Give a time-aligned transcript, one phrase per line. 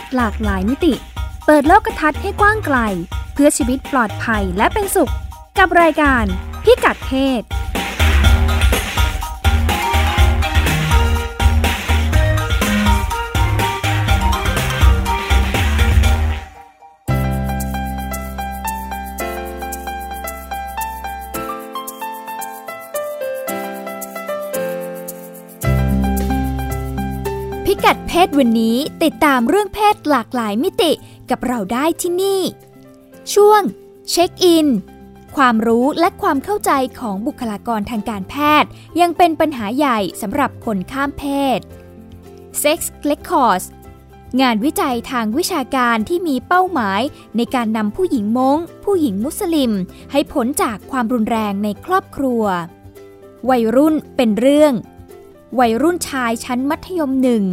[0.00, 0.94] ศหลากหลายมิติ
[1.46, 2.78] เปิดโลกทัศน์ให้กว้างไกล
[3.34, 5.12] เพื่อชีวิตปลอดภัยและเป็นสุข
[5.58, 6.24] กับรายการ
[6.64, 7.42] พิกัดเพศ
[28.16, 30.92] เพศวันนี้ติดตามเรื่องเพศหลากหลายมิติ
[31.30, 32.40] กับเราได้ที่นี่
[33.34, 33.62] ช่วง
[34.10, 34.66] เช็คอิน
[35.36, 41.24] ความรู้และความเข้าใจของบุคลากรทางการแพทย์ ยังเป็นปัญหาใหญ่สำหรับคนข้ามเพ
[41.56, 41.58] ศ
[42.62, 42.78] Sex
[43.10, 43.66] Records
[44.40, 47.00] งานวิจัยทางวิชาการที่มีเป้าหมาย
[47.36, 49.72] ในการนำผู้หญิงมงผู้หญิงมุสลิม
[50.12, 52.44] ให้พ้นจากความรุนแรงในครอบครัว
[53.50, 54.72] วัยรุ่นเป็นเรื่อง
[55.58, 57.44] วัยรุ่นชายชั้นมัธยมหนึ่ง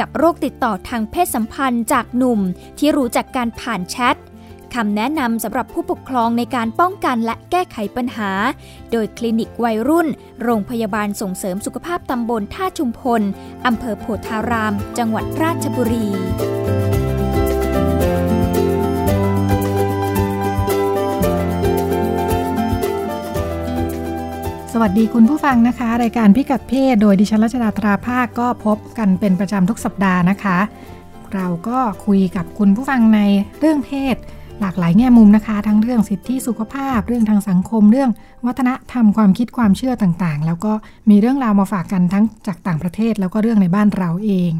[0.00, 2.40] กับโรคติดต่อทางเพศสัมพันธ์จากหนุ่ม
[2.78, 4.16] ที่รู้จักการผ่านแชท
[4.74, 8.30] คำแนะนำสำหรับผู้ปกครองในการป้องกันและแก้ไขปัญหา
[8.92, 10.08] โดยคลินิกวัยรุ่น
[10.42, 13.22] โรงพยาบาลส่งเสริมสุขภาพตำบลท่าชุมพล
[13.66, 16.06] อำเภอโพธาราม จังหวัดราชบุรี
[24.82, 30.58] วัสดีคุณผู้ฟังนะคะ รายการพิกัดเพศโดยดิฉันรัชดาตราภาคก็พบกันเป็นประจำทุกสัปดาห์นะคะ
[31.34, 33.20] เราก็คุยกับคุณผู้ฟังใน
[33.58, 34.16] เรื่องเพศ
[34.60, 38.10] หลากหลายแง่มุมนะคะ ทั้งเรื่องสิทธิสุขภาพ เรื่องทางสังคม เรื่อง
[38.46, 40.72] วัฒนธรรมความคิดความเชื่อต่างๆ แล้วก็
[41.10, 44.52] มีเรื่องราวมาฝากกันทั้งจากต่างประเทศ แล้วก็เรื่องในบ้านเราเอง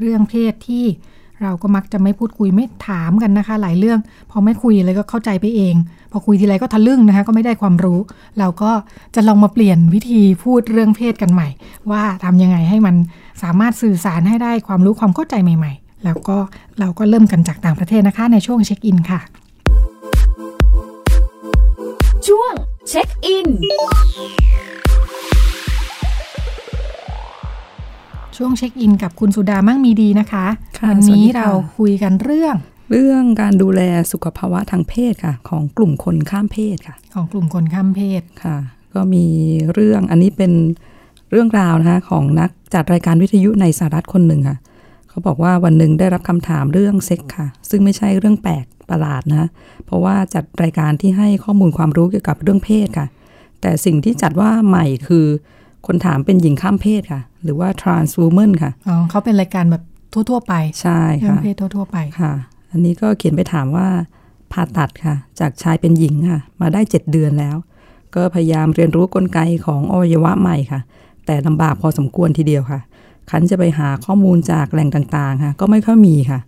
[0.00, 0.84] เรื่องเพศที่
[1.42, 3.98] เราก็มักจะไม่พูดคุยไม่ถามกันนะคะ หลายเรื่อง
[4.30, 5.74] พอไม่คุยเลยก็เข้าใจไปเอง
[6.12, 7.98] พอคุยทีไรก็ทะลึ่งนะคะ ก็ไม่ได้ความรู้
[8.38, 8.70] เราก็
[9.14, 11.48] จะลองมาเปลี่ยนวิธีพูดเรื่องเพศกันใหม่
[11.90, 12.94] ว่าทำยังไงให้มัน
[13.42, 16.36] สามารถสื่อสารให้ได้ความรู้ความเข้าใจใหม่ ๆ แล้วก็
[16.80, 19.20] เราก็เริ่มกันจากต่างประเทศนะคะ ในช่วงเช็คอินค่ะ
[22.26, 22.52] ช่วง
[22.88, 23.48] เช็คอิน
[28.38, 30.46] ช่วงเช็คอินกับคุณสุดามั่งมีดีนะคะ
[30.78, 32.54] ค่ะวัสวัสนี้ดีค่ะเราคุยกันเรื่อง
[32.90, 33.80] เรื่องการดูแล
[34.12, 38.56] สุขภาวะทางเพศค่ะ ของกลุ่มคนข้ามเพศค่ะ ของกลุ่มคนข้ามเพศค่ะ
[38.94, 39.24] ก็มี
[39.72, 40.52] เรื่องอันนี้เป็น
[41.30, 44.58] เรื่องราวนะคะของนักจัดรายการวิทยุในสหรัฐคนหนึ่งค่ะ
[45.08, 49.48] เขาบอกว่าวันหนึ่งได้รับคำถามเรื่องเซ็กค่ะ ซึ่งไม่ใช่เรื่องแปลกประหลาดนะ
[49.86, 53.06] เพราะว่าจัดรายการที่ให้ข้อมูลความรู้เกี่ยวกับเรื่องเพศค่ะ
[53.60, 55.26] แต่สิ่งที่จัดว่าใหม่คือ
[55.90, 59.82] คนถามเป็นหญิงข้ามเพศค่ะ หรือว่า trans woman ค่ะอ๋อเขาเป็นรายการแบบ
[60.12, 62.32] ทั่ว ๆ ไป ใช่เรื่องค่ะเพศทั่ว ๆ ไปค่ะ
[62.70, 63.86] อันนี้ก็เขียนไปถามว่า
[64.52, 67.56] ผ่าตัดค่ะ จากชายเป็นหญิงค่ะ มาได้ 7 เดือนแล้ว
[68.14, 70.80] ก็พยายามเรียนรู้กลไกของอวัยวะใหม่ค่ะ
[71.26, 72.80] แต่ลำบากพอสมควรทีเดียวค่ะ
[73.30, 76.40] คันจะไปหาข้อมูลจากแหล่งต่างๆ ค่ะ ก็ไม่ค่อยมีค่ะ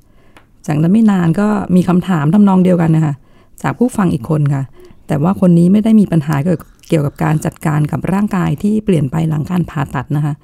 [0.66, 3.14] จากนั้นไม่นานก็มีคำถามทำนองเดียวกันนะคะ
[3.62, 4.62] จากผู้ฟังอีกคนค่ะ
[5.06, 10.34] แต่ว่าคนนี้ไม่ได้มีปัญหาเกี่ยวกับ เกี่ยวกับการจัดการกับร่างกายที่เปลี่ยนไปหลังการผ่าตัดนะคะ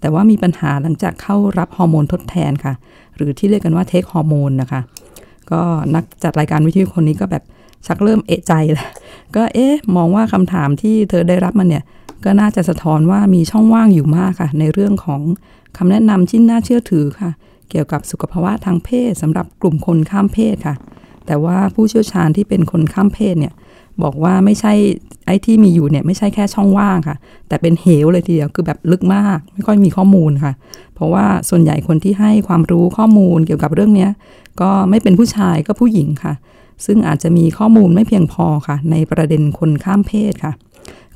[0.00, 2.74] แต่ว่ามีปัญหาหลังจากเข้ารับฮอร์โมนทดแทนค่ะ
[3.16, 4.80] หรือที่เรียกกันว่าเทคฮอร์โมนนะคะ
[5.50, 5.60] ก็
[5.94, 7.44] นักจัดรายการวิทยุคนนี้ก็แบบ
[7.86, 8.88] ชักเริ่มเอะใจแล้ว
[9.36, 11.84] ก็เอ๊ะมองว่าคำถามที่เธอได้รับมันเนี่ย
[12.24, 15.20] ก็น่าจะสะท้อนว่ามีช่องว่างอยู่มากค่ะ ในเรื่องของ
[15.76, 17.30] คำแนะนำที่น่าเชื่อถือค่ะ
[17.70, 20.74] เกี่ยวกับสุขภาวะทางเพศสำหรับกลุ่มคนข้ามเพศค่ะ
[21.26, 23.52] แต่ว่าผู้เชี่ยวชาญที่เป็นคนข้ามเพศเนี่ย
[24.02, 24.72] บอกว่าไม่ใช่
[25.26, 27.16] ไอ้ที่มีอยู่เนี่ยไม่ใช่แค่ช่องว่างค่ะ
[27.48, 30.52] แต่เป็นเหวเลยทีเดียวคือแบบลึกมาก ไม่ค่อยมีข้อมูลค่ะ
[30.94, 34.08] เพราะว่าส่วนใหญ่คนที่ให้ความรู้ข้อมูลเกี่ยวกับเรื่องนี้
[34.60, 36.34] ก็ไม่เป็นผู้ชายก็ผู้หญิงค่ะ
[36.86, 40.52] ซึ่งอาจจะมีข้อมูลไม่เพียงพอค่ะ ในประเด็นคนข้ามเพศค่ะ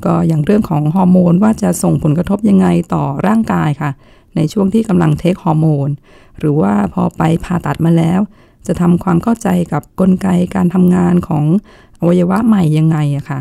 [0.04, 3.90] ก็อย่างเรื่องของฮอร์โมนว่าจะส่งผลกระทบยังไงต่อร่างกายค่ะ
[4.36, 5.88] ในช่วงที่กำลังเทคฮอร์โมน
[6.38, 8.20] หรือว่าพอไปผ่าตัดมาแล้ว
[8.66, 11.44] จะทำความเข้าใจกับกลไกการทำงานของ
[12.00, 13.40] อวัยวะใหม่ยังไงอะค่ะ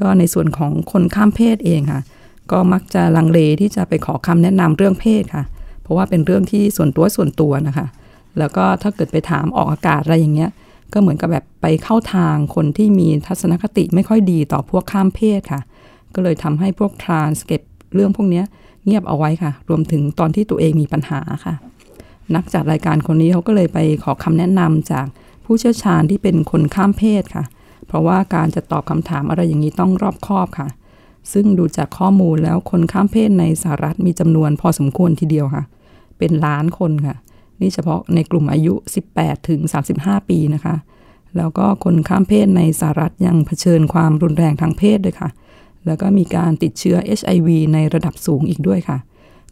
[0.00, 2.02] ก็ในส่วนของคนข้ามเพศเองค่ะ
[2.52, 5.44] ก็มักจะลังเลที่จะไปขอคำแนะนำเรื่องเพศค่ะ
[5.82, 7.86] เพราะว่าเป็นเรื่องที่ส่วนตัวส่วนตัวนะคะ
[8.38, 10.50] แล้วก็ถ้าเกิดไปถามออกอากาศอะไรอย่างเงี้ย
[10.92, 15.60] ก็เหมือนกับแบบไปเข้าทางคนที่มีทัศนคติไม่ค่อยดีต่อพวกข้ามเพศค่ะ
[16.14, 17.62] ก็เลยทำให้พวกทรานส์เก็บ
[17.94, 18.44] เรื่องพวกเนี้ย
[18.84, 21.54] เงียบเอาไว้ค่ะ รวมถึงตอนที่ตัวเองมีปัญหาค่ะ
[22.34, 25.06] นักจัดรายการคนนี้เขาก็เลยไปขอคำแนะนำจาก
[25.44, 27.44] ผู้เชี่ยวชาญที่เป็นคนข้ามเพศค่ะ
[27.86, 30.68] เพราะว่าการจะตอบคำถามอะไรอย่างนี้ต้องรอบคอบค่ะ
[31.32, 35.64] ซึ่งดูจากข้อมูลแล้วคนข้ามเพศในสหรัฐมีจำนวนพอสมควรทีเดียวค่ะ
[36.18, 37.16] เป็นล้านคนค่ะ
[37.60, 38.74] นี่เฉพาะในกลุ่มอายุ
[39.10, 39.60] 18 ถึง
[39.94, 40.74] 35 ปีนะคะ
[41.36, 45.30] แล้วก็คนข้ามเพศในสหรัฐยังเผชิญความรุนแรงทางเพศด้วยค่ะ
[45.86, 48.98] แล้วก็มีการติดเชื้อ HIV ในระดับสูงอีกด้วยค่ะ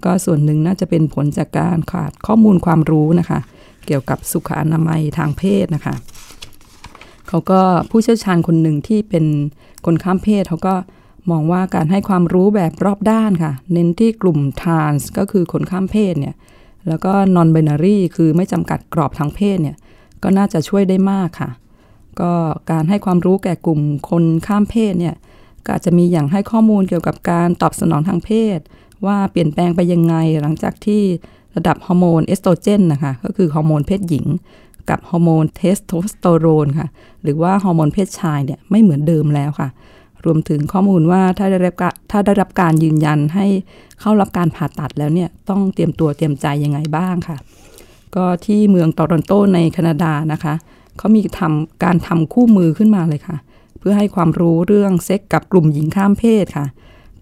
[0.05, 3.41] ก็ส่วนหนึ่งน่าจะเป็นผลจากการขาดข้อมูลความรู้นะคะ
[3.87, 5.95] เกี่ยวกับสุขอนามัยทางเพศนะคะ
[7.33, 9.25] เขาก็ผู้เชี่ยวชาญคนหนึ่งที่เป็น
[9.87, 10.75] คนข้ามเพศเขาก็
[11.31, 16.35] มองว่าการให้ความรู้แบบรอบด้านค่ะ เน้นที่กลุ่มทรานส์ก็คือคนข้ามเพศเนี่ย
[16.89, 19.77] แล้วก็ non binary คือไม่จำกัดกรอบทางเพศเนี่ย
[20.23, 21.51] ก็น่าจะช่วยได้มากค่ะ
[22.21, 22.33] ก็
[22.71, 23.81] การให้ความรู้แก่กลุ่ม
[24.11, 25.15] คนข้ามเพศเนี่ย
[25.65, 28.59] ก็อาจจะมีอย่างให้ข้อมูลเกี่ยวกับการตอบสนองทางเพศ
[29.07, 31.03] ว่าเปลี่ยนแปลงไปยังไงหลังจากที่
[31.57, 34.27] ระดับฮอร์โมนเอสโตรเจนนะคะก็คือฮอร์โมนเพศหญิง
[34.91, 36.89] กับฮอร์โมนเทสโทสเตอโรนค่ะ
[37.23, 39.69] หรือว่าฮอร์โมนเพศชายเนี่ยไม่เหมือนเดิมแล้วค่ะ
[40.25, 41.75] รวมถึงข้อมูลว่าถ้าได้รับ
[42.11, 43.47] ถ้าได้รับการยืนยันให้
[44.01, 47.37] เข้ารับการผ่าตัดแล้วเนี่ยต้องเตรียมตัวเตรียมใจยังไงบ้างค่ะ
[48.15, 50.55] ก็ที่เมืองโตรอนโตในแคนาดานะคะ
[50.99, 53.37] เขามีทำการทำคู่มือขึ้นมาเลยค่ะ
[53.79, 56.67] เพื่อให้ความรู้เรื่องเซ็กกับกลุ่มหญิงข้ามเพศค่ะ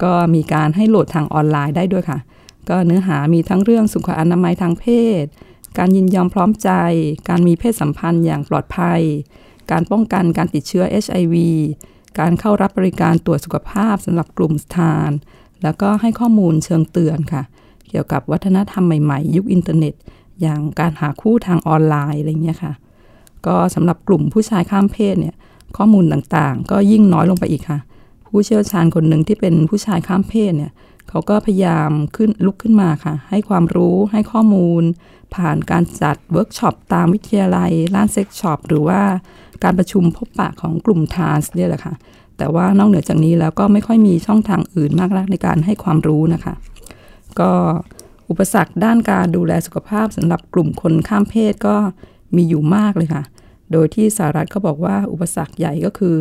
[0.03, 2.19] ก็มีการให้โหลดทางออนไลน์ได้ด้วยค่ะ
[2.69, 4.87] ก็เนื้อหามีทั้งเรื่องสุขอนามัยทางเพ
[5.23, 5.25] ศ
[5.79, 6.71] การยินยอมพร้อมใจ
[7.29, 9.01] การมีเพศสัมพันธ์อย่างปลอดภัย
[9.71, 11.35] การป้องกันการติดเชื้อ HIV
[12.19, 15.11] การเข้ารับบริการตรวจสุขภาพสำหรับกลุ่มสถาน
[15.63, 17.43] แล้วก็ให้ข้อมูลเชิงเตือนค่ะ
[17.89, 19.95] เกี่ยวกับวัฒนธรรมใหม่ๆ ยุคอินเทอร์เน็ต
[20.41, 22.73] อย่างการหาคู่ทางออนไลน์อะไรเงี้ยค่ะ
[23.47, 25.35] ก็สำหรับกลุ่มผู้ชายข้ามเพศเนี่ย
[25.77, 27.79] ข้อมูลต่างๆ ก็ยิ่งน้อยลงไปอีกค่ะ
[28.27, 30.73] ผู้เชี่ยวชาญคนหนึ่งที่เป็นผู้ชายข้ามเพศเนี่ย
[31.11, 34.83] เขาก็พยายามขึ้นลุกขึ้นมาค่ะ ให้ความรู้ให้ข้อมูล
[35.35, 39.01] ผ่านการจัดเวิร์กช็อปตามวิทยาลัยร้าน sex shop หรือว่า
[39.65, 41.95] การประชุมพบปะของกลุ่ม trans เนี่ยแหละค่ะ
[42.39, 46.55] แต่ว่านอกเหนือจากนี้แล้วก็ไม่ค่อยมีช่องทางอื่นมากนักในการให้ความรู้นะคะ
[47.41, 47.51] ก็
[48.29, 51.77] อุปสรรคด้านการดูแลสุขภาพสำหรับกลุ่มคนข้ามเพศก็
[52.37, 53.23] มีอยู่มากเลยค่ะ
[53.73, 56.17] โดยที่สหรัฐเขาบอกว่าอุปสรรคใหญ่ก็คือ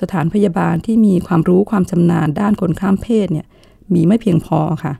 [0.00, 3.46] สถานพยาบาลที่มีความรู้ความชำนาญด้านคนข้ามเพศเนี่ย
[3.94, 4.94] มีไม่เพียงพอค่ะ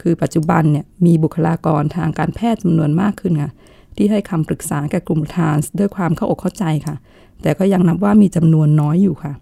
[0.00, 3.52] คือปัจจุบันเนี่ยมีบุคลากรทางการแพทย์จำนวนมากขึ้นค่ะ
[3.96, 6.96] ที่ให้คำปรึกษาแก่กลุ่มทานด้วยความเข้าอกเข้าใจค่ะ
[7.42, 9.32] แต่ก็ยังนับว่ามีจำนวนน้อยอยู่ค่ะ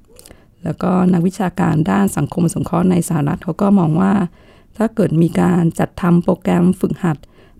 [0.64, 4.12] แล้วก็นักวิชาการด้านสังคมสงเคราะห์ในสหรัฐเขาก็มองว่า
[4.76, 7.16] ถ้าเกิดมีการจัดทำโปรแกรมฝึกหัด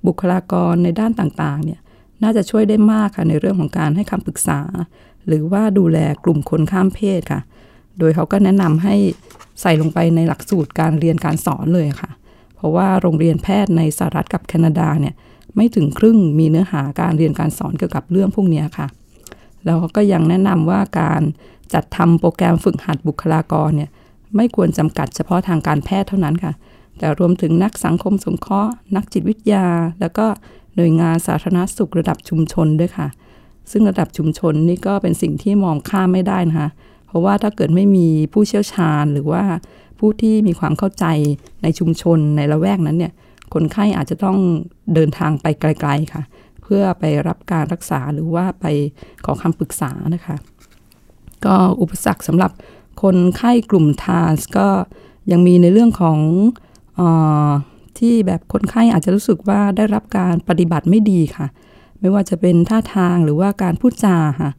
[0.06, 1.80] บุคลากรในด้านต่างๆเนี่ย
[2.22, 4.60] น่าจะช่วยได้มากค่ะในเรื่องของการให้คำปรึกษา
[5.26, 7.40] หรือว่าดูแลกลุ่มคนข้ามเพศค่ะ
[7.98, 8.94] โดยเขาก็แนะนำให้
[9.60, 12.10] ใส่ลงไปในหลักสูตรการเรียนการสอนเลยค่ะ
[12.56, 15.14] เพราะว่าโรงเรียนแพทย์ในสหรัฐกับแคนาดาเนี่ย
[15.56, 18.86] ไม่ถึงครึ่งมีเนื้อหาการเรียนการสอนเกี่ยวกับเรื่องพวกนี้ค่ะ
[19.64, 21.22] แล้วเขาก็ยังแนะนำว่าการ
[21.74, 23.90] จัดทำโปรแกรมฝึกหัดบุคลากรเนี่ย
[24.36, 26.52] ไม่ควรจำกัดเฉพาะทางการแพทย์เท่านั้นค่ะ
[26.98, 29.66] แต่รวมถึงนักสังคมสงเคราะห์ นักจิตวิทยา
[30.00, 30.26] แล้วก็
[30.76, 33.08] หน่วยงานสาธารณสุขระดับชุมชนด้วยค่ะ
[33.70, 39.42] ซึ่งระดับชุมชนนี่ก็เป็นสิ่งที่มองข้ามไม่ได้นะคะเราะว่าถ้าเกิดไม่มีผู้เชี่ยวชาญหรือว่า
[39.98, 41.04] ผู้ที่มีความเข้าใจ
[41.62, 43.12] ในชุมชนในละแวกนั้นเนี่ย
[43.54, 44.38] คนไข้อาจจะต้อง
[44.94, 46.22] เดินทางไปไกล ๆค่ะ
[46.62, 48.66] เพื่อไปรับการรักษาหรือว่าไป
[49.24, 50.36] ขอคำปรึกษานะคะ
[51.44, 52.50] ก็อุปสรรคสำหรับ
[53.02, 54.68] คนไข้กลุ่มทาสก็
[55.30, 56.18] ยังมีในเรื่องของ
[56.98, 57.00] อ
[57.48, 57.50] อ
[57.98, 61.46] ที่แบบคนไข้อาจจะรู้สึกว่าได้รับการปฏิบัติไม่ดีค่ะ
[62.00, 64.50] ไม่ว่าจะเป็นท่าทางหรือว่าการพูดจาค่ะ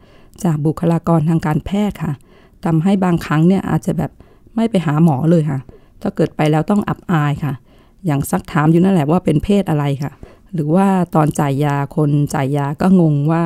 [0.44, 2.14] จากบุคลากรทางการแพทย์ค่ะ
[2.66, 4.12] ทำให้บางครั้งเนี่ยอาจจะแบบ
[4.56, 5.60] ไม่ไปหาหมอเลยค่ะ
[6.02, 7.54] ถ้าเกิดไปแล้วต้องอับอายค่ะ
[8.06, 10.12] อย่างซักถามอยู่นั่นแหละว่าเป็นเพศอะไรค่ะ
[10.54, 13.44] หรือว่าตอนจ่ายยาคนจ่ายยาก็งงว่า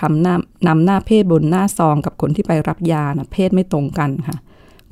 [0.00, 0.34] คำหน้า
[0.68, 4.36] นำหน้าเพศบนหน้าซองกับคนที่ไปรับยานะเพศไม่ตรงกันค่ะ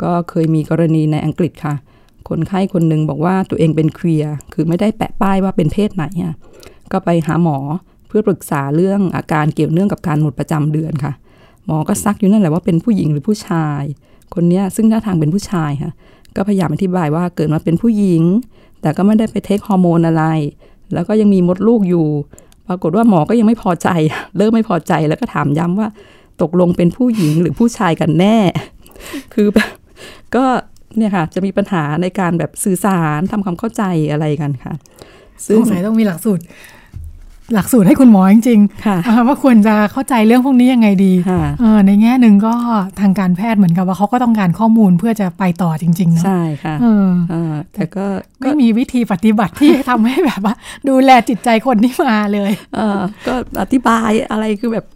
[0.03, 1.75] ก็เคยมีกรณีในอังกฤษค่ะ
[2.29, 6.35] คนไข้คนหนึ่งบอกว่าตัวเองเป็นเคลียร์คือไม่ได้แปะป้ายว่าเป็นเพศไหนอะ
[6.93, 7.59] ก็ไปหาหมอ
[8.09, 11.13] เพื่อปรึกษาเรื่องอาการเกี่ยวเนื่องกับการหมดประจำเดือนค่ะ
[11.67, 13.83] หมอก็ซักอยู่นั่นแหละว่าเป็นผู้หญิงหรือผู้ชาย
[14.35, 15.93] คนนี้ซึ่งหน้าทางเป็นผู้ชายค่ะ
[16.37, 18.23] ก็พยายามอธิบายว่าเกิดมาเป็นผู้หญิง
[18.81, 20.25] แต่ก็ไม่ได้ไปเทคฮอร์โมนอะไร
[20.95, 22.07] แล้วก็ยังมีมดลูกอยู่
[22.69, 23.89] ปรากฏว่าหมอก็ยังไม่พอใจ
[24.37, 25.89] เริ่มไม่พอใจแล้วก็ถามย้ำว่า
[26.43, 28.39] ตกลงเป็นผู้หญิงหรือผู้ชายกันแน่
[29.35, 29.71] คือแบบ
[30.35, 30.45] ก็
[30.97, 34.75] เนี่ยค่ะ จะมีปัญหาในการแบบสื่อสารทำความเข้าใจอะไรกันค่ะ
[35.47, 36.43] สงสัยต้องมีหลักสูตร
[37.55, 42.55] หลักสูตรให้คุณหมอจริงค่ะๆว่าควรจะเข้าใจเรื่องพวกนี้ยังไงดีค่ะเออในแง่หนึ่งก็
[43.01, 48.07] ทางการแพทย์เหมือนกับว่าเขาก็ต้องการข้อมูลเพื่อจะไปต่อจริงๆเนาะใช่ค่ะเออเออแต่ก็
[48.45, 50.55] ก็ไม่มีวิธีปฏิบัติที่ทำให้แบบว่า
[50.89, 54.87] ดูแลจิตใจคนที่มาเลยเออก็อธิบายอะไรคือแบบ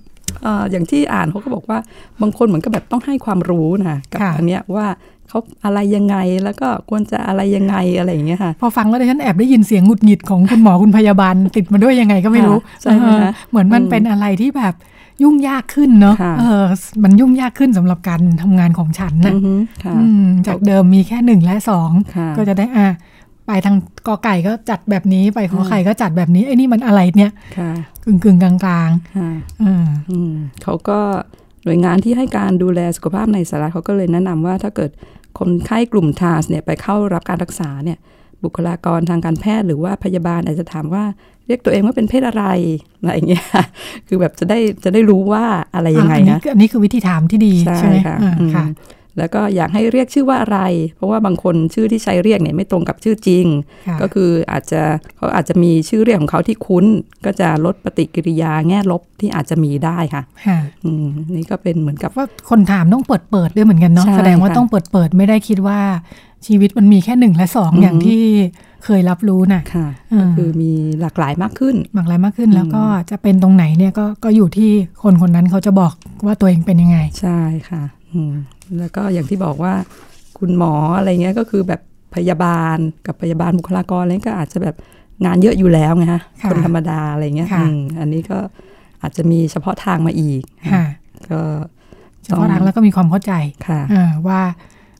[0.42, 1.78] เอออย่างที่อ่านเขาก็บอกว่า
[2.22, 4.86] บางคนเหมือนกับแบบต้องให้ความรู้นะกับค่ะอันเนี้ยว่า
[5.28, 14.74] เขาอะไรยังไงแล้วก็ควรจะอะไรยังไงอะไรอย่างเงี้ยค่ะ พอฟังแล้วดิฉันแอบได้ยินเสียงหงุดหงิดของคุณหมอคุณพยาบาล ติดมาด้วยยังไงก็ไม่รู้ค่ะใช่ไหมเออคะเหมือนมันอืมเป็นอะไรที่แบบ
[15.22, 16.64] ยุ่งยากขึ้นเนาะค่ะเออ
[17.02, 19.54] มันยุ่งยากขึ้นสำหรับการทำงานของฉันนะอือฮึ
[19.84, 22.86] ค่ะอืมจากเดิมมีแค่หนึ่งและสองค่ะก็จะได้อะ
[23.46, 27.70] ไปทางกอไก่ก็จัดแบบนี้ไปขอไข่ก็จัดแบบนี้ไอ้นี่มันอะไรเนี่ยค่ะ
[28.04, 30.98] กึ่งกึ่งๆกลางกลางค่ะๆอืมอืมเขาก็
[31.66, 34.90] หน่วยงานที่ให้การดูแลสุขภาพในสหรัฐเขาก็เลยแนะนำว่าถ้าเกิด
[35.38, 37.98] คนไข้กลุ่มทาสเนี่ยไปเข้ารับการรักษาเนี่ย
[38.44, 41.04] บุคลากรทางการแพทย์หรือว่าพยาบาลอาจจะถามว่า
[41.46, 42.44] เรียกตัวเองว่าเป็นเพศอะไร
[43.00, 43.44] อะไรอย่างเงี้ย
[44.08, 45.44] คือแบบจะได้จะได้รู้ว่า
[45.74, 48.64] อะไรยังไงอันนี้นะคืออันนี้คือวิธีถามที่ดีใช่ไหมค่ะอ่าอืมค่ะ
[49.18, 50.60] แล้วก็อยากให้เรียกชื่อว่าอะไร
[50.96, 53.46] เพราะว่าบางคนชื่อที่ใช้เรียกเนี่ยไม่ตรงกับชื่อจริง
[53.88, 54.82] ค่ะก็คืออาจจะ
[55.16, 56.84] เขาอาจจะมีชื่อเรียกของเขาที่คุ้น
[57.24, 61.06] ก็จะลดปฏิกิริยาแง่ลบที่อาจจะมีได้ค่ะค่ะอืม
[61.36, 65.80] นี่ก็เป็นเหมือนกับว่าคนถามต้องเปิดเปิดด้วยเหมือนกันเนาะใช่แสดงว่าค่ะต้องเปิดเปิดไม่ได้คิดว่า
[66.46, 68.22] ชีวิตมันมีแค่หนึ่งและสองอือฮึอย่างที่
[68.84, 74.70] เคยรับรู้น่ะค่ะอืมคือมีหลากหลายมากขึ้น หลากหลายมากขึ้นอืมแล้วก็จะเป็นตรงไหนเนี่ยก็ก็อยู่ที่
[75.02, 75.92] คนคนนั้นเขาจะบอก
[76.26, 77.82] ว่าตัวเองเป็นยังไง ใช่ค่ะ
[78.12, 78.34] อืม
[78.78, 79.74] แล้วก็อย่างที่บอกว่า
[80.38, 81.80] คุณหมออะไรเงี้ยก็คือแบบ
[82.14, 84.76] พยาบาลกับพยาบาลบุคลากรอะไรก็อาจจะแบบ
[85.24, 88.38] งานเยอะอยู่แล้วไงฮะค่ะคนธรรมดาอะไรเงี้ยค่ะอืมอันนี้ก็
[89.02, 90.42] อาจจะมีเฉพาะทางมาอีก
[90.72, 90.84] ค่ะ
[91.30, 91.40] ก็
[92.24, 93.32] เฉพาะทางแล้วก็มีความเข้าใจ
[93.68, 94.40] ค่ะอ่าว่า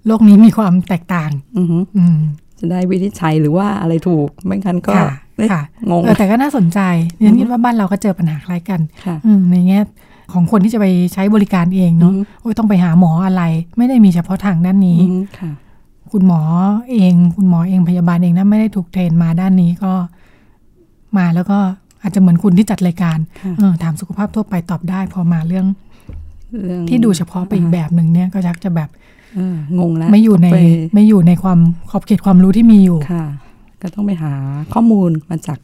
[0.07, 2.19] โลกนี้มีความแตกต่างอือฮึอืม
[2.61, 6.81] จะได้วินิจฉัยหรือว่าอะไรถูกไม่งั้นก็ค่ะเอ๊ะค่ะงงเออแต่ก็น่าสนใจ
[7.19, 9.81] เนี่ยคิดว่าบ้านเราก็เจอปัญหาคล้ายกันค่ะอืมในแง่
[10.33, 13.43] ของคนที่จะไปใช้บริการเองเนาะอืมโอ้ยต้องไปหาหมออะไร
[13.77, 15.51] ไม่ได้มีเฉพาะทางด้านนี้อืมค่ะ
[16.13, 16.41] คุณหมอ
[16.91, 19.93] เอง คุณหมอเองพยาบาลเองนะไม่ได้ถูกเทรนมาด้านนี้ก็
[21.17, 21.59] มาแล้วก็
[22.03, 25.67] อาจจะเหมือนคุณที่จัดรายการค่ะเออถามสุขภาพทั่วไปตอบได้ พอมาเรื่อง
[26.65, 28.89] เรื่องที่ดูเฉพาะไปอีกแบบหนึ่งเนี่ยก็ชักจะแบบ
[29.37, 30.59] เอองงแล้วไม่อยู่ในไป
[30.95, 31.59] ไม่อยู่ในความ
[31.91, 33.25] ขอบเขตความรู้ที่มีอยู่ค่ะ
[33.83, 34.33] ก็ต้องไปหา
[34.73, 35.59] ข้อมูลมาจาก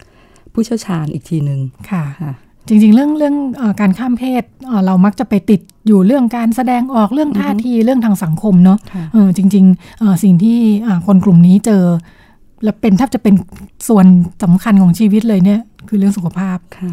[0.53, 2.33] ผู้เชี่ยวชาญอีกทีหนึ่งค่ะค่ะ
[2.69, 11.85] จริงๆ เรื่องเรื่องเออการข้ามเพศเอ่อเรามักจะไปติดอยู่เรื่องการแสดงออกเรื่องท่าทีเรื่องทางสังคมเนาะค่ะเออจริงๆเอ่อสิ่งที่อ่าคนกลุ่มนี้เจอ
[12.65, 13.35] และเป็นแทบจะเป็น
[13.89, 14.07] ส่วน
[14.43, 16.93] สำคัญของชีวิตเลยเนี่ยคือเรื่องสุขภาพค่ะ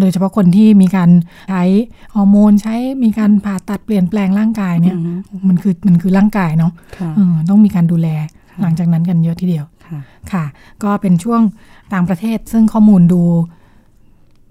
[0.00, 1.10] โดยเฉพาะคนที่มีการ
[1.50, 1.64] ใช้
[2.14, 5.12] ฮอร์โมนใช้มีการผ่าตัดเปลี่ยนแปลงร่างกายเนี่ยอือฮึ
[5.48, 8.08] มันคือมันคือร่างกายเนาะค่ะเออต้องมีการดูแล
[8.62, 9.98] หลังจากนั้นกันเยอะทีเดียวค่ะ
[10.32, 10.44] ค่ะ
[10.82, 11.40] ก็เป็นช่วง
[11.94, 13.22] ต่างประเทศซึ่งข้อมูลดู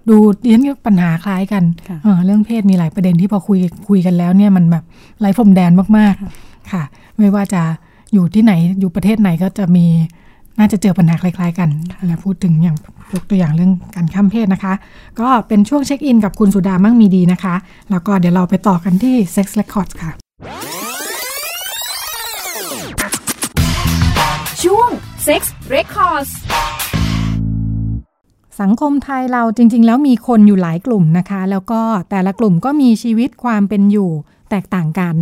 [0.09, 4.83] ดูเรียนปัญหาคล้ายกันค่ะเออเรื่องเพศมีหลายประเด็นที่พอคุยคุยกันแล้วเนี่ยมันแบบ
[5.19, 6.83] ไร้พรมแดนมากค่ะๆค่ะ
[7.17, 7.62] ไม่ว่าจะ
[8.13, 9.85] อยู่ที่ไหนอยู่ประเทศไหนก็จะมี
[10.59, 11.69] น่าจะเจอปัญหาคล้าย ๆ กัน
[12.07, 12.77] แล้วพูดถึงอย่าง
[13.13, 14.74] ยกตัวอย่างเรื่องการข้ามเพศนะคะ
[15.19, 17.55] ก็เป็นช่วงเช็คอินกับคุณสุดามั่งมีดีนะคะ
[17.91, 20.12] แล้วก็เดี๋ยวเราไปต่อกันที่ Sex Records ค่ะ
[24.63, 24.89] ช่วง
[25.27, 25.41] Sex
[25.75, 26.31] Records
[28.62, 34.09] สังคมไทยเราจริง ๆ แล้วมีคนอยู่หลายกลุ่มนะคะ แล้วก็แต่ละกลุ่มก็มีชีวิตความเป็นอยู่
[34.50, 35.15] แตกต่างกัน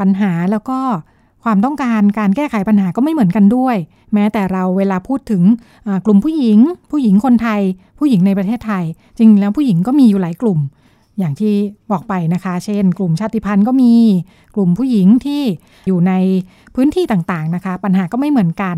[0.00, 0.78] ปัญหาแล้วก็
[1.44, 3.76] ความต้องการการแก้ไขปัญหาก็ไม่เหมือนกันด้วย
[4.14, 5.42] แม้แต่เราเวลาพูดถึง
[6.06, 6.58] กลุ่มผู้หญิง
[6.90, 7.60] ผู้หญิงคนไทย
[7.98, 8.84] ผู้หญิงในประเทศไทย
[9.16, 10.58] จริงๆแล้วผู้หญิงก็มีอยู่หลายกลุ่ม
[11.18, 11.52] อย่างที่
[11.90, 13.92] บอกไปนะคะ เช่น กลุ่มชาติพันธุ์ก็มี
[14.54, 15.42] กลุ่มผู้หญิงที่
[15.86, 16.12] อยู่ใน
[16.74, 18.76] พื้นที่ต่างๆนะคะ ปัญหาก็ไม่เหมือนกัน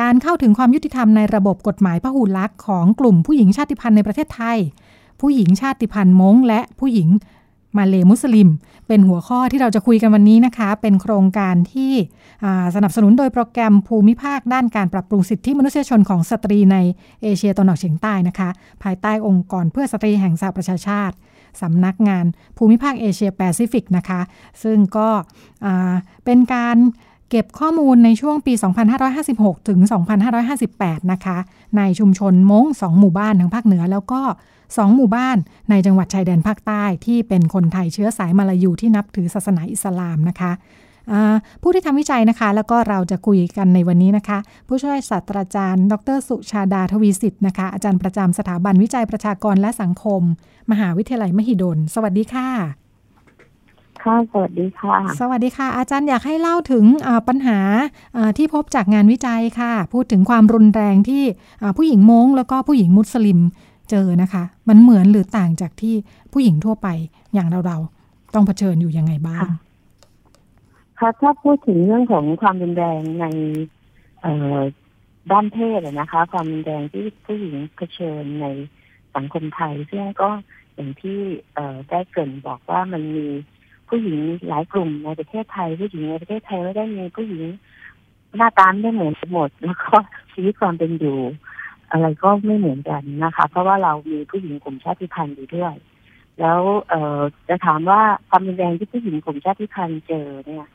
[0.00, 4.58] การเข้าถึงความยุติธรรมในระบบกฎหมายพหุลักษณ์ของกลุ่มผู้หญิงชาติพันธุ์ในประเทศไทย
[5.20, 7.08] ผู้หญิงชาติพันธุ์มงและผู้หญิง
[7.76, 8.48] มาเลมุสลิม
[8.88, 11.92] เป็นหัวข้อที่เราจะคุยกันวันนี้นะคะ เป็นโครงการที่
[12.74, 16.76] สนับสนุนโดยโปรแกรมภูมิภาคด้านการปรับปรุงสิทธิมนุษยชนของสตรีใน
[17.22, 18.48] เอเชียตะวันออกเฉียงใต้นะคะ
[18.82, 21.14] ภายใต้องค์กรเพื่อสตรีแห่งสหประชาชาติ
[21.60, 22.24] สำนักงาน
[22.58, 24.20] ภูมิภาคเอเชียแปซิฟิกนะคะ
[24.62, 25.08] ซึ่งก็
[26.24, 26.76] เป็นการ
[27.30, 28.52] เก็บข้อมูลในช่วงปี
[29.10, 29.78] 2556 ถึง
[30.44, 31.38] 2558 นะคะ
[31.76, 34.20] ในชุมชนม้งสองหมู่บ้านทางภาคเหนือ แล้วก็
[34.64, 35.36] 2 หมู่บ้าน
[35.70, 40.52] ในจังหวัดชายแดนภาคใต้ที่เป็นคนไทยเชื้อสายมาลายูที่นับถือศาสนาอิสลามนะคะ
[41.62, 44.38] ผู้ที่ทำวิจัยนะคะ แล้วก็เราจะคุยกันในวันนี้นะคะ
[44.68, 50.22] ผู้ช่วยศาสตราจารย์ ดร สุชาดาทวีสิทธิ์นะคะ อาจารย์ประจำสถาบันวิจัยประชากรและสังคม
[50.70, 52.83] มหาวิทยาลัยมหิดล สวัสดีค่ะ
[54.04, 57.58] ค่ะ สวัสดีค่ะ สวัสดีค่ะ อาจารย์อยากให้เล่าถึงอ่าปัญหา
[58.16, 61.24] อ่าที่พบจากงานวิจัยค่ะ พูดถึงความรุนแรงที่
[61.62, 63.40] อ่าผู้หญิงม้งแล้วก็ผู้หญิงมุสลิม
[63.90, 65.94] เจอนะคะ มันเหมือนหรือต่างจากที่
[66.32, 66.88] ผู้หญิงทั่วไป
[67.34, 69.50] อย่างเราเราๆต้องเผชิญอยู่ยังไงบ้างค่ะ
[70.98, 73.26] ค่ะถ้าพูดถึงเรื่องของความรุนแรงใน
[74.20, 74.58] เอ่อ
[75.32, 78.46] ด้านเพศอะนะคะ ความรุนแรงที่ผู้หญิงเผชิญใน
[79.14, 80.30] สังคมไทย ซึ่งก็
[80.74, 81.18] อย่างที่
[81.54, 83.26] เอ่อได้เกรินบอกว่ามันมี
[83.88, 87.44] ผู้หญิงหลายกลุ่มในประเทศไทย ผู้หญิงในประเทศไทยไม่ได้มีผู้หญิง
[88.36, 89.96] หน้าตาไม่เหมือนกันหมด แล้วก็
[90.32, 91.18] ชีวิตความเป็นอยู่
[91.90, 95.74] อะไรก็ไม่เหมือนกันนะคะ เพราะว่าเรามีผู้หญิงกลุ่มชาติพันธุ์อยู่ด้วย
[96.40, 100.68] แล้วเออจะถามว่าความรุนแรงที่ผู้หญิงกลุ่มชาติพันธุ์เจอเนี่ย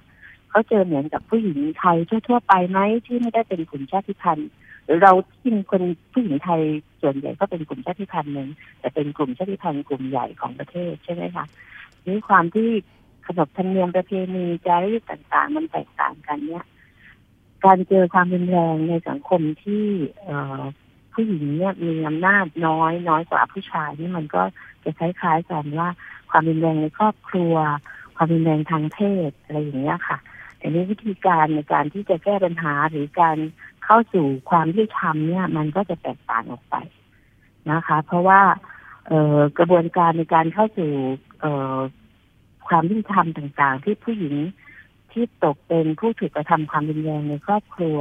[0.50, 1.98] เขาเจอเหมือนกับผู้หญิงไทย
[2.28, 4.50] ทั่ว ๆ ไปไหมที่ไม่ได้เป็นกลุ่มชาติพันธุ์
[5.02, 5.82] เราที่คน
[6.14, 6.62] ผู้หญิงไทย
[7.02, 8.50] ส่วนใหญ่ก็เป็นกลุ่มชาติพันธุ์หนึ่ง
[8.80, 11.46] แต่เป็นกลุ่มชาติพันธุ์กลุ่มใหญ่ของประเทศใช่ไหมคะ
[12.06, 12.70] นี่ความที่
[13.32, 16.66] ขนบธรรมเนียมประเพณีจารีตต่างๆ มันแตกต่างกันเนี่ย
[17.66, 19.86] การเจอความรุนแรงในสังคมที่
[20.26, 20.32] เอ
[21.14, 24.44] ผู้หญิงเนี่ยมีอำนาจน้อยน้อยกว่าผู้ชายนี่มันก็
[24.84, 25.90] จะคล้ายๆกันว่า
[26.30, 27.56] ความรุนแรงในครอบครัว
[28.16, 30.18] ความรุนแรงทางเพศอะไรอย่างเงี้ยค่ะ
[30.60, 33.38] อันนี้วิธีการในการที่จะแก้ปัญหาหรือการ
[33.86, 36.76] เข้าสู่ความยุติธรรมเนี่ย มันก็จะแตกต่างออกไป
[37.72, 38.42] นะคะ เพราะว่า
[39.08, 40.92] เกระบวนการในการเข้าสู่
[42.70, 44.36] ความยุติธรรมต่างๆ ที่ผู้หญิง
[45.12, 48.00] ที่ตกเป็นผู้ถูกกระทำความรุนแรงในครอบครัว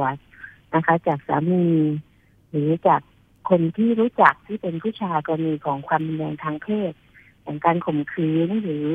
[0.75, 1.65] นะคะ จากสามี
[2.49, 3.01] หรือจาก
[3.49, 6.93] คนที่รู้จักที่เป็นผู้ชายกรณีของความรุนแรงทางเพศ
[7.43, 8.87] อย่างการข่มขืนหรือ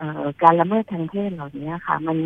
[0.00, 0.02] อ
[0.42, 2.18] การละเมิดทางเพศเหล่านี้ค่ะ มัน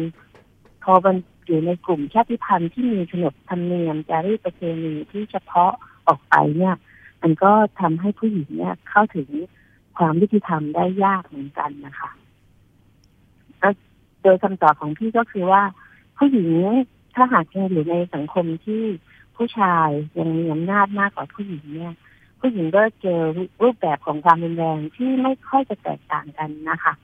[0.84, 5.72] พอมันอยู่ในกลุ่มชาติพันธุ์ที่มีขนบธรรมเนียมจารีตประเพณีที่เฉพาะ
[6.08, 6.74] ออกไปเนี่ย
[7.22, 9.28] มันก็ทำให้ผู้หญิงเนี่ยเข้าถึง
[9.96, 12.10] ความยุติธรรมได้ยากเหมือนกันนะคะ
[14.22, 15.62] โดยคำตอบของพี่ก็คือว่า
[16.18, 16.50] ผู้หญิง
[17.14, 18.82] ถ้าหากยังอยู่ในสังคมที่
[19.36, 21.94] ผู้ชายยังมีอำนาจมากกว่าผู้หญิงเนี่ย
[22.40, 23.20] ผู้หญิงก็เจอ
[23.62, 26.94] รูปแบบของความรุนแรงที่ไม่ค่อยจะแตกต่างกันนะคะ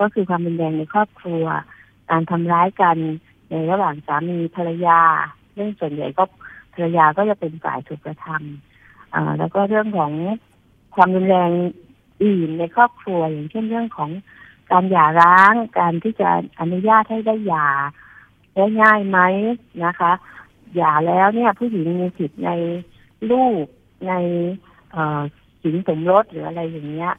[0.00, 1.44] ก็คือความรุนแรงในครอบครัว
[2.10, 2.96] การทำร้ายกัน
[3.50, 5.00] ในระหว่างสามีภรรยา
[5.54, 6.24] เรื่องส่วนใหญ่ก็
[6.74, 10.12] ภรรยาก็จะเป็นฝ่ายถูกกระทำแล้วก็เรื่องของ
[10.94, 11.50] ความรุนแรง
[12.24, 14.10] อื่นในครอบครัวอย่างเช่นเรื่องของ
[14.70, 16.28] การหย่าร้าง การที่จะ
[16.60, 17.68] อนุญาตให้ได้หย่า
[18.54, 19.18] ได้ง่ายไหม
[19.84, 20.12] นะคะ
[20.76, 22.50] หย่าแล้วเนี่ย ผู้หญิงมีสิทธิ์ใน
[23.30, 23.64] ลูก
[24.08, 24.12] ใน
[25.62, 27.12] สินสมรสหรืออะไรอย่างเงี้ย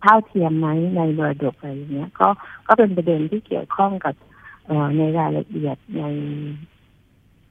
[0.00, 2.28] เท่าเทียมไหมในมรดกอะไรอย่างเงี้ย ก็
[2.66, 4.14] ก็เป็นประเด็นที่เกี่ยวข้องกับ
[4.96, 6.02] ในรายละเอียดใน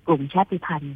[0.07, 0.95] กลุ่มชาติพันธุ์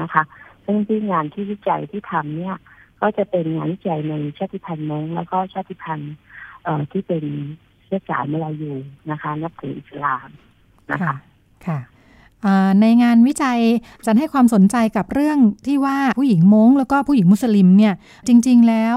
[0.00, 0.22] นะคะ
[0.64, 2.56] ซึ่งที่งานที่วิจัยที่ทำเนี่ย
[3.00, 6.12] ก็จะเป็นงานวิจัยในชาติพันธุ์มงแล้วก็ชาติพันธุ์
[6.92, 7.24] ที่เป็น
[7.84, 8.72] เชื้อสายมลายู
[9.10, 10.28] นะคะ นับถืออิสลาม
[10.92, 11.14] นะคะ
[11.66, 11.78] ค่ะ
[12.80, 13.60] ในงานวิจัย
[14.06, 17.94] จะให้ความสนใจกับเรื่องที่ว่าผู้หญิงมงแล้วก็ผู้หญิงมุสลิมเนี่ย
[18.28, 18.96] จริง ๆ แล้ว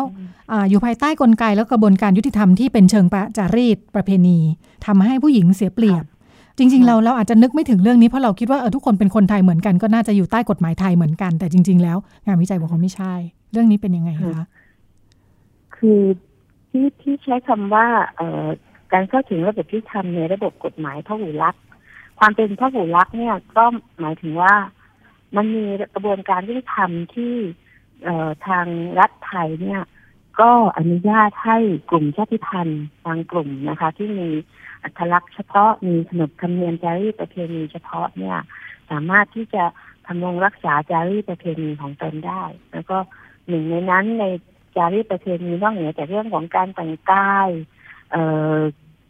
[0.51, 4.39] ออยู่ภายใต้กลไกและกระบวนการยุติธรรมที่เป็นเชิงประจารีตประเพณี
[4.85, 6.03] ทำให้ผู้หญิงเสียเปรียบ
[6.57, 13.13] จริง ๆ เราเราอาจจะนึกไม่ถึงเรื่องนี้เพราะเราคิดว่าเออทุกคนเป็นคนไทยเหมือนกันก็น่าจะอยู่ใต้กฎหมายไทยเหมือนกัน แต่จริง ๆ แล้ว งานวิจัยบอกว่าไม่ใช่
[13.51, 14.45] เรื่องนี้เป็นยังไงคะ
[15.77, 16.01] คือ
[16.69, 18.47] ที่ที่ใช้คำว่าเอ่อ
[18.93, 21.55] การเข้าถึงระบบที่ทำในระบบกฎหมายพหุรัฐ
[22.19, 23.65] ความเป็นพหุรัฐเนี่ยก็
[23.99, 24.53] หมายถึงว่า
[25.35, 27.33] มันมีกระบวนการยุติธรรมที่
[28.03, 28.65] เอ่อทาง
[28.99, 29.81] รัฐไทยเนี่ย
[30.41, 31.57] ก็อนุญาตให้
[31.89, 34.29] กลุ่มชาติพันธุ์บางกลุ่มนะคะ ที่มี
[34.83, 38.37] อัตลักษณ์เฉพาะมีขนบธรรมเนียมจารีตประเพณีเฉพาะเนี่ย
[38.89, 39.63] สามารถที่จะ
[40.07, 42.97] ทำรงรักษาจารีตประเพณีของตนได้ แล้วก็
[43.47, 44.25] หนึ่งในนั้นใน
[44.77, 47.49] จารีตประเพณีนอกเหนือจากเรื่องของการแต่งกาย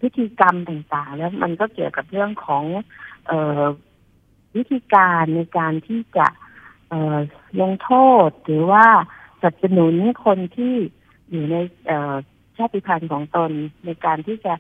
[0.02, 2.64] พิธีกรรมต่างๆ แล้วมันก็เกี่ยวกับเรื่องของ
[3.30, 3.64] ออ
[4.56, 6.28] วิธีการในการที่จะ
[7.62, 7.92] ลงโท
[8.28, 8.86] ษหรือว่า
[9.42, 9.94] สนับสนุน
[10.26, 10.76] คนที่
[11.30, 11.56] อยู่ใน
[12.58, 13.52] ชาติพันธุ์ของตน
[13.86, 14.54] ในการที่จะ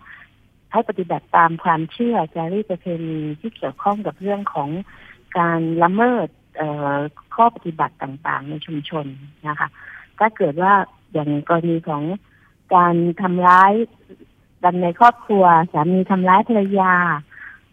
[0.71, 4.69] ให้ปฏิบัติตามความเชื่อจารีตประเพณีที่เกี่ยวข้องกับเรื่องของ
[5.37, 6.27] การละเมิด
[7.35, 9.05] ข้อปฏิบัติต่างๆ ในชุมชน
[9.47, 9.69] นะคะ
[10.19, 10.73] ถ้าเกิดว่า
[11.13, 12.03] อย่างกรณีของ
[12.75, 13.73] การทำร้าย
[14.63, 16.93] กันในครอบครัวสามีทำร้ายภรรยา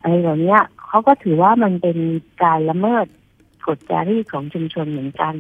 [0.01, 1.99] อะไรเหล่านี้เขาก็ถือว่ามันเป็น
[2.43, 3.07] การละเมิด
[3.67, 5.35] กฎจารีตของชุมชนเหมือนกัน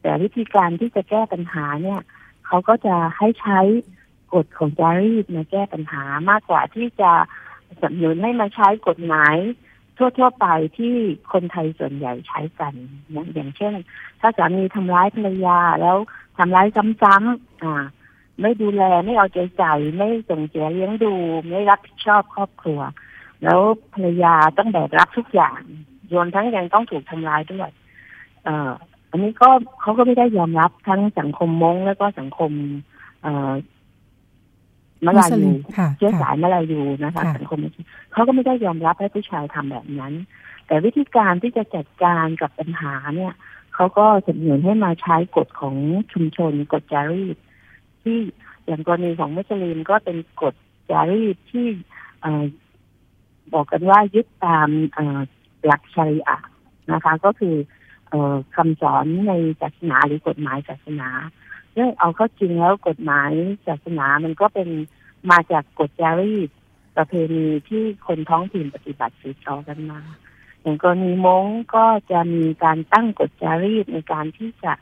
[0.00, 2.00] แต่วิธีการที่จะแก้ปัญหาเนี่ย
[2.46, 3.60] เขาก็จะให้ใช้
[4.34, 7.12] กฎของจารีตมาแก้ปัญหามากกว่าที่จะ
[7.80, 9.36] สนับสนุนให้มาใช้กฎหมาย
[9.98, 10.46] ทั่ว ๆ ไป
[10.78, 10.94] ที่
[11.32, 12.74] คนไทยส่วนใหญ่ใช้กัน
[13.34, 13.74] อย่างเช่น
[14.20, 15.96] ถ้าสามีทำร้ายภรรยาแล้ว
[16.38, 16.66] ทำร้าย
[17.02, 17.84] ซ้ำๆอ่า
[18.40, 21.12] ไม่ดูแลไม่เอาใจใส่ไม่ส่งเสียเลี้ยงดู
[21.48, 22.80] ไม่รับผิดชอบครอบครัว
[23.42, 23.60] แล้ว
[23.92, 25.60] ภรรยาต้องแบกรับทุกอย่าง
[26.08, 27.70] โยนทั้งยังต้องถูกทำร้ายด้วย
[28.44, 28.70] เอ่อ
[29.10, 29.48] อันนี้ก็
[29.80, 32.50] เขาก็ไม่ได้ยอมรับทั้งสังคมมงแล้วก็สังคม
[33.22, 33.52] เอ่อ
[35.06, 35.50] มาลายู
[35.96, 37.58] เชื้อสายมาลายูนะคะสังคม
[38.12, 40.14] เขาก็ไม่ได้ยอมรับให้ผู้ชายทำแบบนั้น
[40.66, 43.34] แต่วิธีการที่จะจัดการกับปัญหาเนี่ย
[43.74, 45.76] เขาก็สนับสนุนให้มาใช้กฎของ
[46.12, 47.36] ชุมชนกฎจารีต
[48.02, 48.18] ที่
[48.66, 50.54] อย่างกรณีของมุสลิมก็เป็นกฎ
[50.90, 51.66] จารีตที่
[53.54, 54.68] บอกกันว่ายึดตาม
[55.66, 56.38] หลักชริอะ
[56.92, 57.56] นะคะ ก็คือ
[58.56, 61.08] คำสอนในศาสนาหรือกฎหมายศาสนา
[61.72, 63.30] เรื่องเอาเข้าจริงแล้วกฎหมาย
[63.66, 64.68] ศาสนามันก็เป็น
[65.30, 66.48] มาจากกฎจารีต
[66.96, 70.00] ประเพณีที่คนท้องถิ่นปฏิบัติสืบต่อกันมา
[70.62, 74.72] อย่างกรณีมงก็จะมีการตั้งกฎจารีตในการที่จะ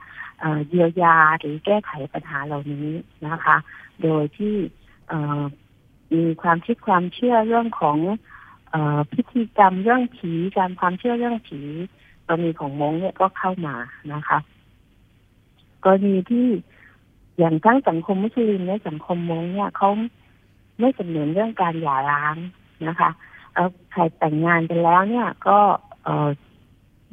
[0.68, 2.88] เยียวยาหรือแก้ไขปัญหาเหล่านี้
[3.28, 3.56] นะคะ
[4.02, 4.56] โดยที่
[6.14, 7.98] มีความคิดความเชื่อเรื่องของ
[8.74, 8.76] อ
[9.12, 11.60] พิธีกรรมเรื่องผีการความเชื่อเรื่องผี
[12.26, 13.76] กรณีของมงเนี่ยก็เข้ามา
[14.14, 14.38] นะคะ
[15.84, 16.48] กรณีที่
[17.38, 19.90] อย่างทั้งสังคมมุสลิมและสังคมมงเนี่ยเขา
[20.78, 22.36] ไม่สำเนินเรื่องการหย่าร้าง
[22.88, 23.10] นะคะ
[23.54, 25.58] เอาใครแต่งงานไปแล้วเนี่ยก็
[26.04, 26.28] เออ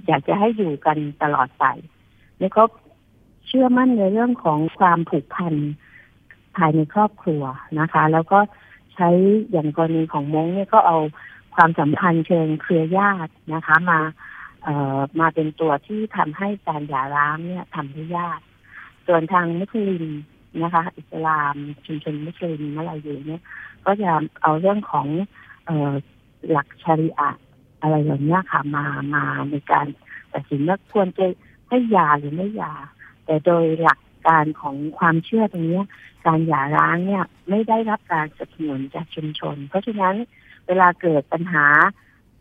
[0.07, 1.65] อยากจะให้อยู่กันตลอดไป
[2.39, 2.63] แล้วก็
[3.47, 5.53] เชื่อมั่นในเรื่องของความผูกพัน
[6.57, 7.43] ภายในครอบครัว
[7.79, 8.39] นะคะ แล้วก็
[8.93, 9.09] ใช้
[9.51, 10.97] อย่างกรณีของมงเนี่ยก็เอา
[11.55, 13.99] ความสัมพันธ์เชิงเครือญาตินะคะ มา
[14.63, 18.39] เอ่อมาเป็นตัวที่ทำให้การหย่าร้างเนี่ยทำได้ยาก
[19.07, 20.05] ส่วนทางมุสลิม
[20.63, 23.41] นะคะ อิสลามชุมชนมุสลิมมาลายูเนี่ย
[23.85, 24.09] ก็จะ
[24.41, 25.07] เอาเรื่องของ
[25.65, 25.93] เออ
[26.51, 27.29] หลักชาริอะ
[27.81, 28.85] อะไรเหล่านี้ค่ะมา
[29.15, 29.87] มาในการ
[30.33, 31.25] ตัดสินว่าควรจะ
[31.69, 32.73] ให้ยาหรือไม่ยา
[33.25, 35.81] แต่โดยหลักการของความเชื่อตรงนี้
[36.25, 40.15] การหย่าร้างเนี่ยไม่ได้รับการสนับสนุนจากชุมชน เพราะฉะนั้น
[40.67, 41.65] เวลาเกิดปัญหา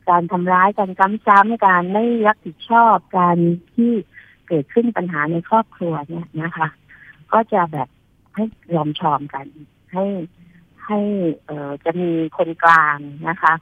[0.08, 3.36] การทำร้ายการก้ำซ้ำการไม่รับผิดชอบการ
[3.74, 3.92] ที่
[4.48, 6.68] เกิดขึ้นปัญหาในครอบครัวเนี่ยนะคะ
[7.32, 7.88] ก็จะแบบ
[8.38, 9.46] ให้ยอมชอมกัน
[9.92, 10.04] ให้
[10.86, 10.98] ให้
[11.46, 12.98] เอ่อจะมีคนกลาง
[13.28, 13.54] นะคะ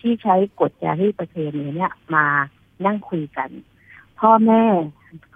[0.00, 2.26] ที่ใช้กฎจารีตประเพณีเนี่ยมา
[2.86, 3.50] นั่งคุยกัน
[4.20, 4.62] พ่อแม่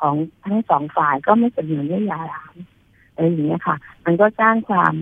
[0.00, 2.54] ของทั้งสองฝ่ายก็ไม่เสนอเรื่องยาร้าง
[3.12, 4.94] อะไรอย่างเงี้ยค่ะ มันก็สร้างความ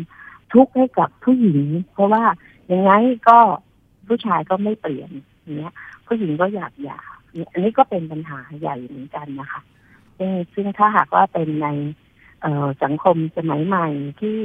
[0.52, 1.60] ทุกข์ให้กับผู้หญิง
[1.92, 2.24] เพราะว่า
[2.68, 2.90] อย่างไง
[3.28, 3.38] ก็
[4.06, 5.10] ผู้ชายก็ไม่เปลี่ยน
[5.42, 5.74] อย่างเงี้ย
[6.06, 7.00] ผู้หญิงก็อยากหย่า
[7.50, 9.60] อันนี้ก็เป็นปัญหาใหญ่เหมือนกันนะคะ
[10.18, 11.68] ซึ่งซึ่งถ้าหากว่าเป็นใน
[12.82, 13.88] สังคมสมัยใหม่
[14.20, 14.38] ที่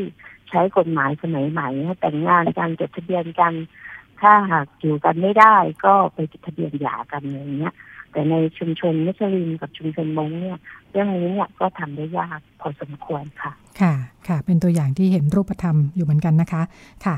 [0.50, 1.68] ใช้กฎหมายสมัยใหม่
[2.02, 3.54] แต่งงานการจดทะเบียนกัน
[4.22, 5.56] ถ้าหากอยู่กันไม่ได้
[5.86, 7.74] ก็ไปจดทะเบียนหย่ากันอย่างเงี้ย
[8.12, 10.60] แต่ในชุมชนมุสลิมกับชุมชนมงเนี่ย
[10.91, 13.93] เรื่องนี้เนี่ยก็ทำได้ยากพอสมควรค่ะ ค่ะ
[14.28, 16.62] ค่ะ เป็นตัวอย่างที่เห็นรูปธรรมอยู่เหมือนกันนะคะ
[17.06, 17.15] ค่ะ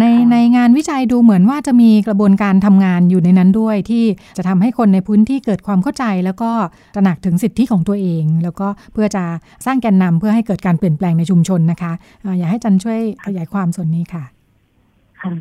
[0.00, 4.04] ในในงานวิจัยดูเหมือนว่าจะมีกระบวนการทำงานอยู่ในนั้นด้วยที่
[4.36, 6.50] จะทำให้คนในพื้นที่เกิดความเข้าใจ แล้วก็
[6.94, 9.24] ตระหนักถึงสิทธิของตัวเอง แล้วก็เพื่อจะ
[9.66, 11.92] สร้างแกนนำเพื่อให้เกิดการเปลี่ยนแปลงในชุมชนนะคะ
[12.38, 14.24] อยากให้จันช่วยขยายความส่วนนี้ค่ะ
[15.22, 15.32] ค่ะ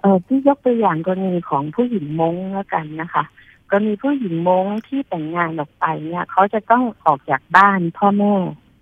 [0.00, 3.24] เออที่ยกตัวอย่างกรณีของผู้หญิงมงแล้วกันนะคะ
[3.70, 8.34] ก็มีผู้หญิงมงที่แต่งงานออกไปเนี่ยเขาจะต้องออกจากบ้านพ่อแม่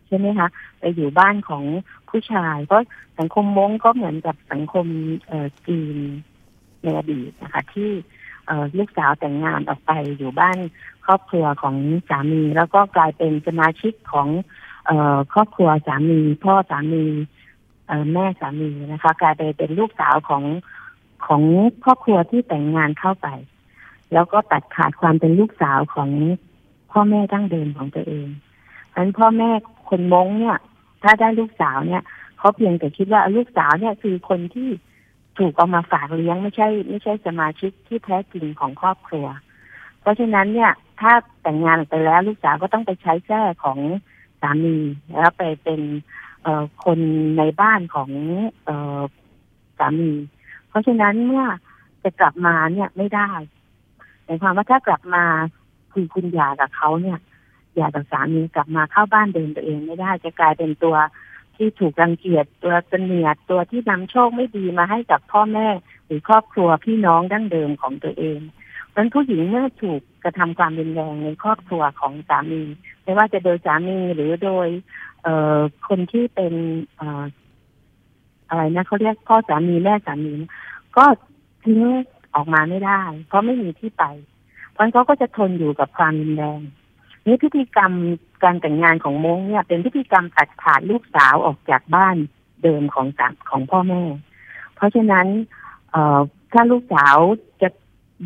[0.07, 1.65] ใช่ไหมคะไปอยู่บ้านของ
[2.09, 2.85] ผู้ชาย เพราะ
[3.19, 4.87] สังคมมงก็เหมือนกับสังคม
[5.67, 5.97] จีน
[6.83, 7.91] ในอดีตนะคะ ที่
[8.79, 10.59] ลูกสาวแต่งงานออกไปอยู่บ้าน
[11.07, 11.77] ครอบครัวของ
[12.09, 14.29] สามี แล้วก็กลายเป็นสมาชิกของ
[15.33, 17.05] ครอบครัวสามี พ่อสามี
[18.13, 20.45] แม่สามีนะคะ กลายไปเป็นลูกสาวของ
[21.27, 21.43] ของ
[21.85, 23.29] ครอบครัวที่แต่งงานเข้าไป
[24.13, 26.11] แล้วก็ตัดขาดความเป็นลูกสาวของ
[26.91, 28.29] พ่อแม่ดั้งเดิมของตัวเอง
[28.91, 29.51] เพราะนั้นพ่อแม่
[29.89, 30.59] คนมงเนี่ย
[31.03, 32.03] ถ้าได้ลูกสาวเนี่ย
[32.39, 34.69] เขาเพียงแต่คิดว่าลูกสาวเนี่ยคือคนที่
[35.39, 39.27] ถูกเอามาฝากเลี้ยงไม่ใช่ ไม่ใช่สมาชิกที่แท้จริงของครอบครัว
[40.01, 43.79] เพราะฉะนั้นเนี่ย ถ้าแต่งงานไปแล้วลูกสาวก็ต้องไปใช้แท้ของ
[44.41, 44.77] สามี
[45.19, 45.81] แล้วไปเป็น
[46.43, 46.99] เออคน
[47.39, 48.11] ในบ้านของ
[48.65, 49.01] เออ
[49.79, 50.13] สามี
[50.69, 51.45] เพราะฉะนั้นเมื่อ
[52.03, 53.31] จะกลับมาเนี่ยไม่ได้
[54.25, 55.25] หมายความว่าถ้ากลับมา
[55.93, 57.19] คือคุณหย่ากับเขาเนี่ย
[57.77, 60.97] หย่ากับสามีกลับมาเข้าบ้านเดิมตัวเองไม่ได้จะกลายเป็นตัว
[61.57, 65.69] ที่ถูกรังเกียจตัวเสนียดตัวที่นำโชคไม่ดีมาให้กับพ่อแม่
[66.07, 68.41] หรือครอบครัวพี่น้องดั้งเดิมของตัวเอง
[68.91, 72.63] เพราะผู้หญิงเมื่อถูกกระทำความรุนแรงในครอบครัวของสามี
[73.03, 74.69] ไม่ว่าจะโดยสามีหรือโดย
[75.23, 75.59] เอ่อ
[75.89, 76.55] คนที่เป็น
[76.97, 77.25] เอ่อ
[78.49, 80.35] อะไรนะเขาเรียกพ่อสามีแม่สามี
[80.97, 81.05] ก็
[81.65, 81.81] ทิ้ง
[82.35, 84.05] ออกมาไม่ได้ เพราะไม่มีที่ไป
[84.73, 86.61] เพราะเขาก็จะทนอยู่กับความรุนแรง
[87.27, 87.93] นี่พิธีกรรม
[88.43, 92.17] การแต่งงานของมงเนี่ยเป็นพิธีกรรมตัดขาดลูกสาวออกจากบ้าน
[92.63, 94.03] เดิมของสของพ่อแม่
[94.75, 95.27] เพราะฉะนั้น
[95.91, 96.21] เออ
[96.53, 97.17] ถ้าลูกสาว
[97.63, 97.69] จะ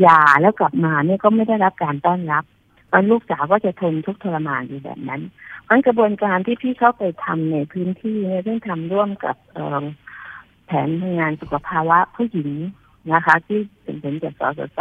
[0.01, 2.45] หย่าแล้วกลับมาเนี่ยก็ไม่ได้รับการต้อนรับ
[2.89, 5.21] เพราะลูกสาวก็จะทนทุกทรมานอยู่แบบนั้น
[5.65, 9.37] เพราะกระบวนการที่พี่เข้าไปทำในพื้นที่เนี่ยเรื่องทำร่วมกับ
[10.67, 10.89] แผน
[11.19, 12.51] งานสุขภาวะผู้หญิง
[13.13, 14.81] นะคะ ที่เป็นผลจากสสส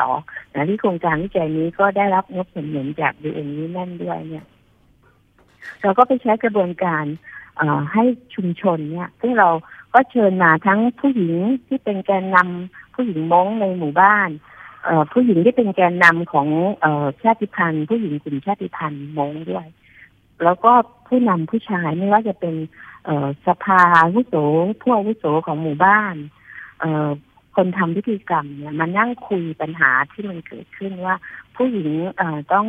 [0.54, 4.46] นะที่โครงการวิจัยนี้ก็ได้รับงบสนับสนุนจากดีเอ็นี้แน่นด้วยเนี่ย
[5.82, 7.06] เราก็ไปใช้กระบวนการ
[7.94, 8.04] ให้
[8.36, 9.50] ชุมชนเนี่ยซึ่งเรา
[9.94, 11.36] ก็เชิญมาทั้งผู้หญิง
[11.68, 14.30] ที่เป็นแกนนำผู้หญิงม้งในหมู่บ้าน
[15.14, 16.48] ผู้หญิงที่เป็นแกนนำของ
[17.24, 19.68] ชาติพันธุ์ ผู้หญิงกลุ่มชาติพันธุ์ม้งด้วย
[20.44, 20.72] แล้วก็
[21.08, 22.56] ผู้นำผู้ชายไม่ว่าจะเป็น
[23.48, 23.82] สภา
[24.14, 24.34] วุโส
[24.82, 26.16] ผู้วุโสของหมู่บ้าน
[27.56, 31.16] คนทำพิธีกรรมเนี่ยมานั่งคุยปัญหาที่มันเกิดขึ้นว่า
[31.56, 32.66] ผู้หญิงเอ่อต้อง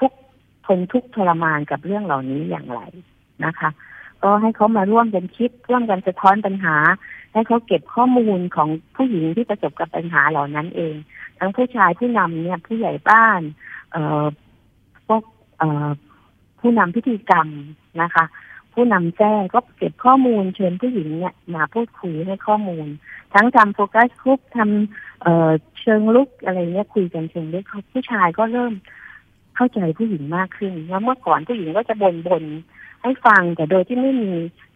[0.00, 0.12] ทุก
[0.66, 2.80] ทนทุกทรมานกับเรื่องเหล่านี้อย่างไร
[3.44, 3.70] นะคะ
[4.22, 6.76] ก็ให้เขามาร่วมกันคิดร่วมกันสะท้อนปัญหา
[7.32, 10.94] ให้เขาเก็บข้อมูลของผู้หญิงที่ประสบกับปัญหาเหล่านั้นเอง
[11.38, 13.40] ทั้งผู้ชายผู้นำเนี่ยผู้ใหญ่บ้าน
[13.92, 14.24] เอ่อ
[15.06, 15.22] พวก
[15.58, 15.88] เอ่อ
[16.60, 17.48] ผู้นำพิธีกรรม
[18.02, 18.24] นะคะ
[18.80, 22.86] ผู้นำแจ้งก็เก็บข้อมูลเชิญผู้หญิงเนี่ยมาพูดคุยให้ข้อมูล
[23.34, 28.72] ทั้งทำโฟกัสกรุ๊ปทำเอ่อเชิงลุกอะไรเงี้ยคุยกันเชิงลุกเขาผู้ชายก็เริ่ม
[29.56, 34.30] เข้าใจผู้หญิงมากขึ้น แล้วเมื่อก่อนผู้หญิงก็จะบ่นบนๆให้ฟังแต่โดยที่ไม่มี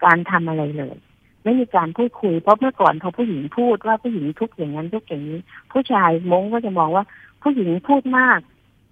[0.05, 0.97] การทำอะไรเลย
[1.45, 5.39] ไม่มีการพูดคุย เพราะเมื่อก่อนพอผู้หญิงพูดว่าผู้หญิงทุกอย่างนั้นทุกอย่างนี้
[5.73, 7.05] ผู้ชายมงก็จะมองว่า
[7.43, 8.41] ผู้หญิงพูดมาก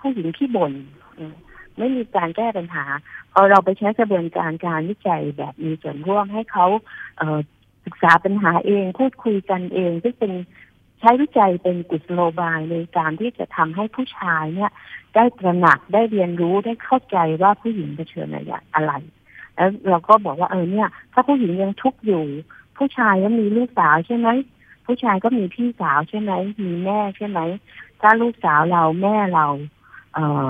[0.01, 0.73] ผู้หญิงที่บ่น
[1.78, 2.85] ไม่มีการแก้ปัญหา
[3.33, 6.66] พอเราไปใช้กระบวนการการวิจัยแบบมีส่วนร่วมให้เขา
[7.18, 10.33] เศึกษาปัญหาเองพูดคุยกันเอง ซึ่งเป็น
[11.00, 14.70] ใช้วิจัยเป็นกุศโลบายในการที่จะทำให้ผู้ชายเนี่ย
[15.14, 18.92] ได้ตระหนักได้เรียนรู้ได้เข้าใจว่าผู้หญิงเผชิญอะไรอะไร
[19.56, 22.24] แล้วเราก็บอกว่าเออเนี่ย ถ้าผู้หญิงยังทุกข์อยู่
[22.76, 24.28] ผู้ชายก็มีลูกสาวใช่ไหม
[24.87, 27.40] ผู้ชายก็มีพี่สาวใช่ไหมมีแม่ใช่ไหม
[28.00, 29.46] ถ้าลูกสาวเราแม่เรา
[30.14, 30.46] เออ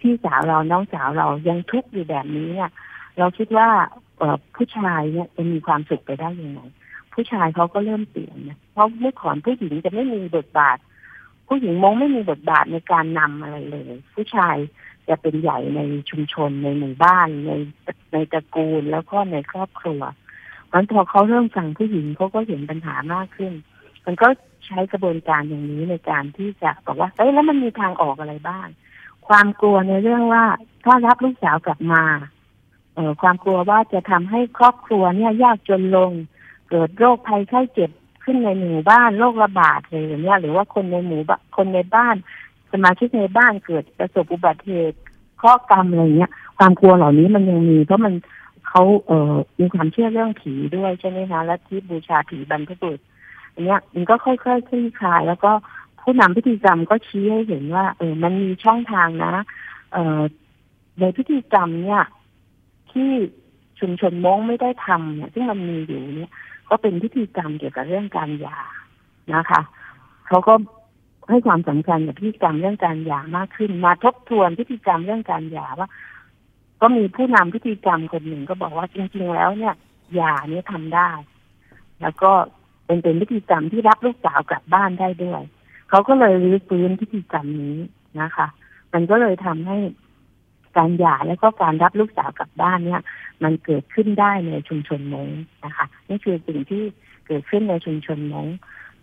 [0.00, 2.70] พี่สาวเราน้องสาวเรายังทุกข์อยู่แบบนี้เนี่ย
[3.18, 3.68] เราคิดว่า
[4.18, 6.60] เออผู้ชายเนี่ยจะมีความสุขไปได้ยังไง
[7.14, 10.76] ผู้ชายเขาก็เริ่มเปลี่ยนนะเพราะเมื่อก่อนผู้หญิงจะไม่มีบทบาท
[11.48, 14.56] ผู้หญิงมองไม่มีบทบาทในการนำอะไรเลย ผู้ชาย
[15.08, 17.52] จะเป็นใหญ่ในชุมชนในหมู่บ้าน ใน
[18.12, 20.00] ในตระกูลแล้วก็ในครอบครัว
[20.72, 23.52] มันพอเขาเริ่มฟังผู้หญิงเขาก็เห็นปัญหามากขึ้น
[24.06, 24.28] มันก็
[24.66, 28.66] ใช้กระบวนการอย่างนี้ในการที่จะบอกว่าเอ้ยแล้วมันมีทางออกอะไรบ้าง
[29.30, 30.44] ความกลัวในเรื่องว่า
[30.84, 32.02] ถ้ารับลูกสาวกลับมา
[32.94, 36.10] เออความกลัวว่าจะทำให้ครอบครัวเนี่ยยากจนลง
[36.70, 37.90] เกิดโรคภัยไข้เจ็บ
[38.24, 42.16] ขึ้นในหมู่บ้านโรคระบาดอะไรอย่างเงี้ยหรือว่าคนในหมู่บ้านคนในบ้าน
[42.72, 44.98] สมาชิกในบ้านเกิดประสบอุบัติเหตุ
[45.42, 48.14] ข้อกรรมอะไรเงี้ย ความกลัวเหล่านี้มันยังมี เพราะมัน
[48.68, 52.98] เขาเอ่อมีความเชื่อเรื่องผีด้วยใช่ไหมคะและที่บูชาผีบรรพบุรุษ
[53.52, 55.52] อันเนี้ยมันก็ค่อยๆคลี่คลาย แล้วก็
[56.02, 59.34] ผู้นำพิธีกรรมก็ชี้ให้เห็นว่า เออมันมีช่องทางนะ
[59.92, 60.20] เออ
[61.00, 62.02] ในพิธีกรรมเนี่ย
[62.92, 63.10] ที่
[63.80, 66.32] ชุมชนม้งไม่ได้ทำเนี่ยซึ่งมันมีอยู่เนี่ย
[66.68, 68.58] ก็เป็นพิธีกรรมเกี่ยวกับเรื่องการหย่า
[69.34, 69.60] นะคะ
[70.28, 70.54] เขาก็
[71.30, 75.88] ให้ความสำคัญกับพิธีกรรมเรื่องการหย่ามากขึ้น มาทบทวนพิธีกรรมเรื่องการหย่าว่า
[76.80, 79.74] ก็มีผู้นำพิธีกรรมคนหนึ่งก็บอกว่าจริง ๆ แล้วเนี่ย
[80.14, 81.10] หย่าเนี่ยทำได้
[82.02, 82.30] แล้วก็
[82.86, 85.42] เป็นเป็นพิธีกรรมที่รับลูกสาวกลับบ้านได้ด้วย
[85.90, 87.76] เขาก็เลยรื้อฟื้นพิธีกรรมนี้
[88.20, 88.46] นะคะ
[88.92, 89.78] มันก็เลยทำให้
[90.76, 93.02] การหย่าและก็การรับลูกสาวกลับบ้านเนี่ย
[93.42, 95.28] มันเกิดขึ้นได้ในชุมชนมง
[95.64, 96.82] นะคะ นี่คือสิ่งที่
[97.26, 98.46] เกิดขึ้นในชุมชนมง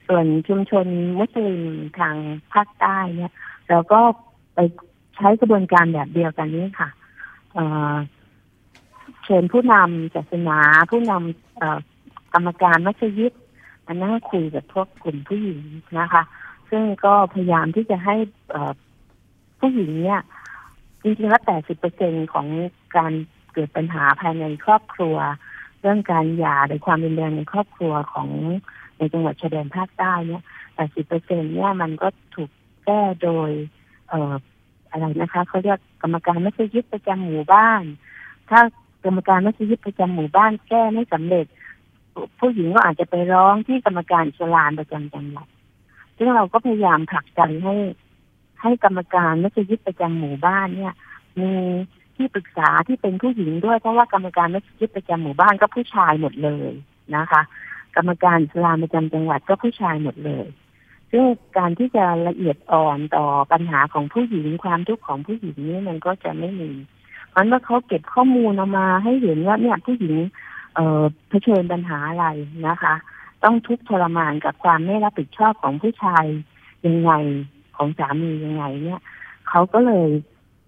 [0.07, 0.85] ส่วนชุมชน
[1.19, 1.63] มุสลิม
[1.99, 2.15] ทาง
[2.53, 3.33] ภาคใต้เนี่ย
[3.69, 4.01] เราก็
[4.55, 4.59] ไป
[5.15, 6.89] ใช้กระบวนการแบบเดียวกันนี้ค่ะ
[7.53, 10.59] เเชิญผู้นำศาสนา
[10.91, 13.33] ผู้นำกรรมการมัสยิด
[13.85, 15.61] มานั่งคุยกับพวกกลุ่มผู้หญิง
[15.99, 16.23] นะคะ
[16.69, 18.15] ซึ่งก็พยายามที่จะให้
[19.59, 20.21] ผู้หญิงเนี่ย
[21.01, 22.47] จริงๆแล้วแปดสิบเปอร์เซ็นของ
[22.95, 23.11] การ
[23.53, 25.15] เกิดปัญหาภายในครอบครัว
[25.81, 28.29] เรื่องการหย่าหรือความรุนแรงในครอบครัวของ
[28.97, 30.43] ในจังหวัดชายแดนภาคใต้เนี่ย
[30.75, 32.49] แปดสิบเปอร์เซ็นเนี่ยมันก็ถูก
[32.85, 33.49] แก้โดย
[34.09, 34.33] เอ่อ
[34.89, 37.83] อะไรนะคะเขาเรียกกรรมการไม่ใช่ยึดประจำหมู่บ้าน
[38.49, 38.59] ถ้า
[39.05, 41.45] กรรมการไม่ใช่ยึดประจำหมู่บ้านแก้ไม่สำเร็จ
[42.39, 45.47] ผู้หญิงก็อาจจะไปร้องที่กรรมการอิสลามประจำจังหวัด
[46.17, 47.75] ซึ่งเราก็พยายามผลักดันให้
[48.61, 50.93] ให้กรรมการมัสยิดประจำหมู่บ้านเนี่ย
[51.39, 51.51] มี
[52.15, 56.71] ที่ปรึกษาที่เป็นผู้หญิงด้วย เพราะว่ากรรมการมัสยิดประจำหมู่บ้านก็ผู้ชายหมดเลย
[57.15, 57.41] นะคะ
[57.95, 60.47] กรรมการสลามประจำจังหวัดก็ผู้ชายหมดเลย
[61.11, 61.23] ซึ่ง
[61.57, 66.71] การที่จะละเอียดอ่อนต่อปัญหาของผู้หญิงความทุกข์ของผู้หญิงนี่มันก็จะไม่มี
[67.31, 70.15] เพราะว่าเขาเก็บข้อมูลออกมาให้เห็นว่าเนี่ยผู้หญิง
[70.75, 72.25] เอ่อเผชิญปัญหาอะไร
[72.67, 72.95] นะคะ
[73.43, 76.25] ต้องทุกข์ทรมานกับความไม่รับผิดชอบของผู้ชาย
[76.85, 77.11] ยังไง
[77.75, 79.01] ของสามียังไง เนี่ย
[79.49, 80.09] เขาก็เลย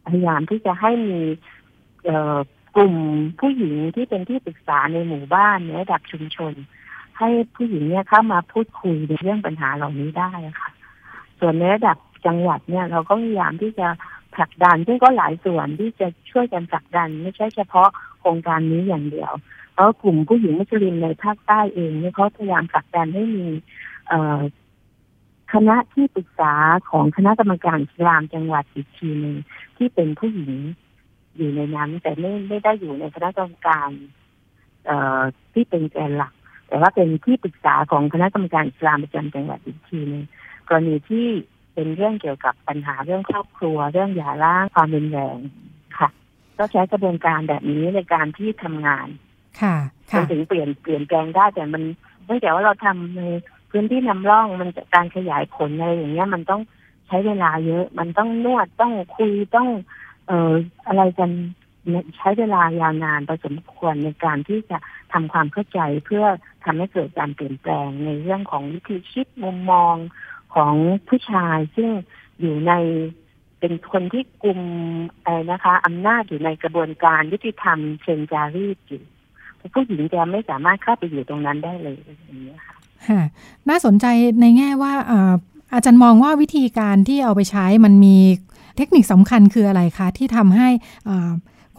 [0.08, 1.22] พยายามที่จะให้มี
[2.76, 2.96] กลุ่ม
[3.40, 6.54] ผู้หญิงที่เป็นที่ปรึกษาในหมู่บ้านในระดับชุมชน
[7.18, 10.72] ให้ผู้หญิงเนี่ยเข้ามาพูดคุยในเรื่องปัญหาเหล่านี้ได้ค่ะ
[11.40, 13.88] ส่วนในระดับจังหวัดเนี่ย เราก็พยายามที่จะ
[14.36, 19.32] ผลักดันซึ่งก็หลายส่วนที่จะช่วยกันผลักดัน ไม่ใช่เฉพาะโครงการนี้อย่างเดียว
[19.80, 23.46] ราะกลุ่มผู้หญิงมุสลิมในภาคใต้เองเนี่ยเขาพยายามผลักดันให้มี
[25.54, 26.54] คณะที่ปรึกษา
[26.90, 29.36] ของคณะกรรมการอิสลามจังหวัดอีกทีหนึ่ง
[29.78, 30.54] ที่เป็นผู้หญิง
[31.36, 33.90] อยู่ในนั้น แต่ไม่ไม่ได้อยู่ในคณะกรรมการ
[34.86, 35.22] เอ่อ
[35.54, 36.34] ที่เป็นแกนหลัก
[36.68, 40.24] แต่ว่าเป็นที่ปรึกษาของคณะกรรมการอิสลามประจำจังหวัดอีกทีหนึ่ง
[40.68, 41.28] กรณีที่
[41.74, 45.38] เป็นเรื่องเกี่ยวกับปัญหาเรื่องครอบครัว เรื่องหย่าร้างความรุนแรง
[46.00, 46.10] ค่ะ
[46.58, 49.08] ก็ใช้กระบวนการแบบนี้ในการที่ทำงาน
[49.62, 49.76] ค่ะ
[50.10, 51.84] จค่ะนถึงเปลี่ยนเปลี่ยนแปลงได้แต่มัน
[52.26, 53.22] เนื่องจากว่าเราทำใน
[53.70, 56.62] พื้นที่นำร่องมันจะการขยายผลอะไรอย่างเงี้ย มันต้อง
[57.08, 59.68] ใช้เวลาเยอะ มันต้องนวดต้องคุยต้อง
[60.28, 60.54] เอ่อ
[60.88, 61.32] อะไรกัน
[62.18, 64.78] ใช้เวลายาวนานพอสมควรในการที่จะ
[65.14, 66.26] ทำความเข้าใจเพื่อ
[66.64, 69.96] ทำให้เกิดการเปลี่ยนแปลงในเรื่องของวิธีคิดมุมมอง
[70.56, 70.74] ของ
[71.08, 71.90] ผู้ชาย ซึ่ง
[72.40, 72.74] อยู่ใน
[73.60, 74.62] เป็นคนที่กลุ่ม
[75.24, 79.04] อะไรนะคะอำนาจอยู่ในกระบวนการยุติธรรมเชิงจารีตอยู่
[79.74, 82.76] ผู้หญิงจะไม่สามารถเข้าไปอยู่ตรงนั้นได้เลยอย่างนี้ค่ะ
[83.08, 83.22] ค่ะ
[83.70, 84.06] น่าสนใจ
[84.42, 84.94] ในแง่ว่า
[85.74, 88.18] อาจารย์มองว่าวิธีการที่เอาไปใช้มันมี
[88.78, 90.70] เทคนิคสำคัญคืออะไรคะ ที่ทำให้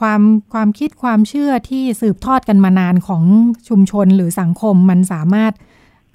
[0.00, 0.20] ความ
[0.52, 3.22] ความคิดความเชื่อที่สืบทอดกันมานานของ
[3.68, 5.52] ชุมชนหรือสังคมมันสามารถ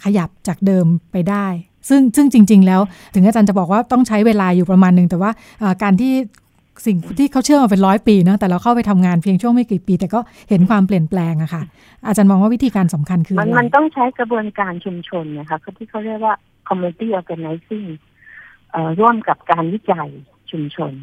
[0.04, 1.48] ขยับจากเดิมไปได้
[1.90, 2.82] ซึ่งซึ่งจริง ๆ แล้ว
[3.14, 5.32] ถึงอาจารย์จะบอกว่าต้องใช้เวลาอยู่ประมาณหนึ่งแต่ว่า
[5.84, 6.14] การที่
[6.86, 11.62] สิ่งที่เขาเชื่อมาเป็นร้อยปีนะแต่เราเข้าไปทำงานเพียงช่วงไม่กี่ปี แต่ก็เห็นความเปลี่ยนแปลงอะค่ะ
[12.08, 16.36] อาจารย์มองว่าวิธีการสำคัญคือมัอะนไรมันต้องใช้กระบวนการชุมชนนะคะที่เขาเรียกว่า
[16.68, 17.88] community organizing
[18.72, 20.10] เอ่อร่วมกับการวิจัย
[20.52, 20.94] ชุมชน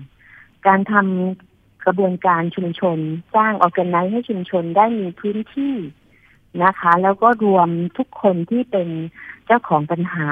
[0.67, 2.99] การทำกระบวนการชุมชน
[3.35, 5.75] สร้าง organize ให้ชุมชนได้มีพื้นที่
[6.65, 8.89] นะคะ แล้วก็รวมทุกคนที่เป็น
[9.47, 10.31] เจ้าของปัญหา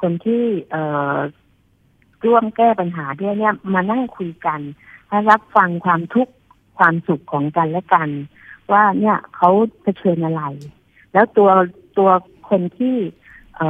[0.00, 1.16] คนที่เอ่อ
[2.26, 4.60] ร่วมแก้ปัญหาด้วยเนี่ยมานั่งคุยกัน
[5.08, 6.32] และรับฟังความทุกข์
[6.78, 8.08] ความสุขของกันและกัน
[8.72, 9.50] ว่าเนี่ยเขา
[9.82, 10.42] เผชิญอะไร
[11.12, 11.50] แล้วตัว
[11.98, 12.10] ตัว
[12.48, 12.96] คนที่
[13.56, 13.60] เ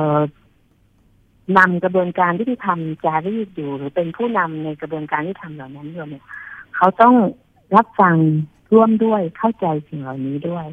[1.58, 6.24] นำกระบวนการที่ทำจารีตอยู่หรือเป็นผู้นำในกระบวนการที่ทำเหล่านั้นอยู่เนี่ย
[6.76, 7.14] เขาต้อง
[7.76, 8.16] รับฟัง
[8.74, 10.66] ร่วมด้วยเข้าใจสิ่งเหล่านี้ด้วย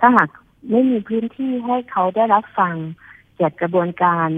[0.00, 0.28] ถ้าหาก
[0.70, 2.74] ไม่มีพื้นที่ให้เขาได้รับฟัง
[3.40, 4.28] จัดกระบวนการ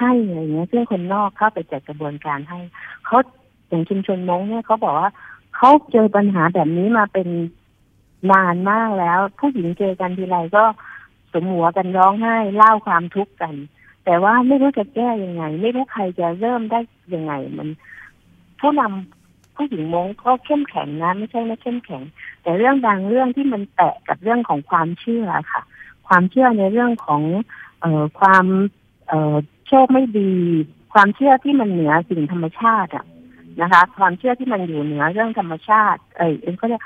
[0.00, 2.58] ให้อะไรเงี้ยซึ่งคนนอกเข้าไปจัดกระบวนการให้
[3.06, 3.18] เขา
[3.68, 5.10] อย่างชุมชนมงเนี่ยเขาบอกว่า
[5.56, 7.28] เขาเจอปัญหาแบบนี้มาเป็น
[8.32, 10.64] นานมากแล้ว ผู้หญิงเจอกันทีไรก็
[11.32, 13.54] สมหัวกันร้องไห้เล่าความทุกข์กัน
[14.04, 16.80] แต่ว่าไม่รู้จะแก้ยังไง ไม่รู้ใครจะเริ่มได้
[17.14, 17.68] ยังไง มัน
[18.60, 22.02] ผู้นำผู้หญิงมงก็เข้มแข็งนะไม่ใช่ไม่เข้มแข็ง
[22.42, 25.62] แต่เรื่องบางเรื่องที่มันแตะกับเรื่องของความเชื่อค่ะ
[26.08, 27.22] ความเชื่อในเรื่องของ
[27.80, 28.44] เอ่อความ
[29.08, 29.36] เอ่อ
[29.70, 30.32] โชคไม่ดี
[30.92, 33.04] ความเชื่อที่มันเหนือสิ่งธรรมชาติอะ
[33.60, 36.82] นะคะ ความเชื่อที่มันอยู่เหนือเรื่องธรรมชาติ เออเอ็นก็เรียก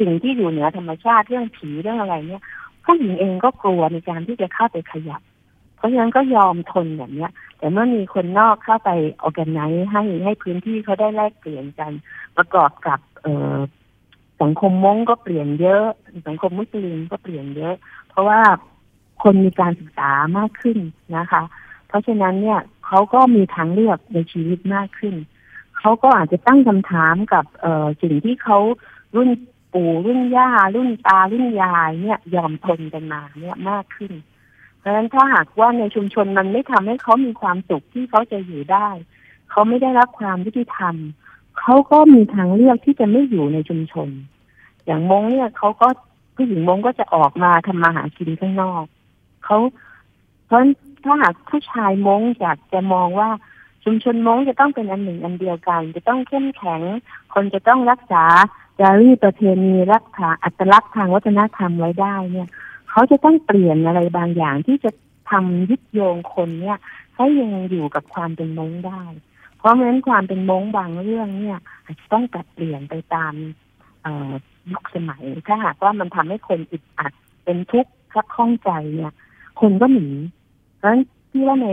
[0.00, 2.42] สิ่งที่อยู่เหนือธรรมชาติเรื่องผีเรื่องอะไรเนี่ย
[2.84, 5.22] ผู้หญิงเองก็กลัวในการที่จะเข้าไปขยับ
[5.76, 8.90] เพราะฉะนั้นก็ยอมทนแบบเนี้ย แต่เมื่อมีคนนอกเข้าไป
[9.22, 11.92] ออแกไนซ์ให้ให้พื้นที่เขาได้แลกเปลี่ยนกัน
[12.36, 13.58] ประกอบกับ เออ
[14.42, 15.84] สังคมมงก็เปลี่ยนเยอะ
[16.28, 17.74] สังคมมุสลิมก็เปลี่ยนเยอะ
[18.10, 18.40] เพราะว่า
[19.22, 20.78] คนมีการศึกษามากขึ้น
[21.16, 21.42] นะคะ
[21.92, 25.14] เพราะฉะนั้นเนี่ยเขาก็มีทางเลือกในชีวิตมากขึ้น
[25.78, 28.58] เขาก็อาจจะตั้งคำถามกับเอ่อสิ่งที่เขา
[29.16, 29.30] รุ่น
[29.74, 34.12] ปู่รุ่นย่ารุ่นตารุ่นยายเนี่ยยอมทนกันมาเนี่ยมากขึ้น
[34.78, 38.88] เพราะฉะนั้นถ้าหากว่าในชุมชนมันไม่ทำให้เขามีความสุขที่เขาจะอยู่ได้
[39.50, 40.94] เขาไม่ได้รับความยุติธรรม
[41.60, 44.08] เขาก็มีทางเลือกที่จะไม่อยู่ในชุมชน
[44.86, 45.88] อย่างมงเนี่ยเขาก็
[46.34, 48.84] ผู้หญิงมงก็จะออกมาทำมาหากินข้างนอก
[49.44, 49.58] เขา
[50.46, 50.70] เพราะฉะนั้น
[51.04, 53.30] ถ้าหากผู้ชายมงอยากจะมองว่า
[53.84, 56.82] ชุมชนมงจะต้องเป็นอันหนึ่งอันเดียวกัน จะต้องเข้มแข็ง
[57.34, 58.24] คนจะต้องรักษา
[58.80, 62.48] จารีตประเพณีรักษาอัตลักษณ์ทางวัฒนธรรมไว้ได้เนี่ย
[62.90, 64.90] เขาจะต้องเปลี่ยนอะไรบางอย่างที่จะ
[65.30, 66.78] ทำยึดโยงคนเนี่ย
[67.16, 69.02] ให้ยังอยู่กับความเป็นมงได้
[69.58, 73.34] เพราะฉะนั้นความเป็นมงบางเรื่องเนี่ย อาจจะต้องปรับเปลี่ยนไปตาม
[74.72, 77.12] ยุคสมัย ถ้าหากว่ามันทำให้คนอึดอัด
[77.44, 79.12] เป็นทุกข์คับข้องใจเนี่ย
[79.60, 80.08] คนก็หนี
[80.82, 81.68] เพราะฉะนั้นที่ว่าใน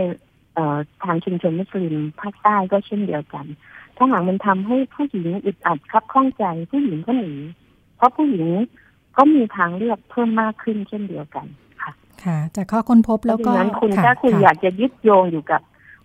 [0.54, 3.46] เอ่อทางชุมชนมุสลิมภาคใต้ก็เช่นเดียวกัน
[3.96, 7.32] ถ้าหากมันทำให้ผู้หญิงอึดอัดคับข้องใจผู้หญิงก็หนี
[7.96, 8.48] เพราะผู้หญิง
[9.16, 11.46] ก็มีทางเลือกเพิ่มมากขึ้นเช่นเดียวกัน
[11.82, 11.92] ค่ะ
[12.24, 15.60] ค่ะ จากข้อค้นพบแล้วเพก็ราะฉะนั้นคุณค่ะถ้าคุณค่ะอยากจะยึดโยงอยู่กับ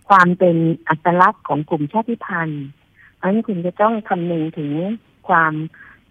[0.08, 0.56] ความเป็น
[0.88, 2.64] อัตลักษณ์ของกลุ่มชาติพันธุ์
[3.16, 4.70] เพราะฉะนั้นคุณจะต้องคำนึงถึง
[5.28, 5.52] ความ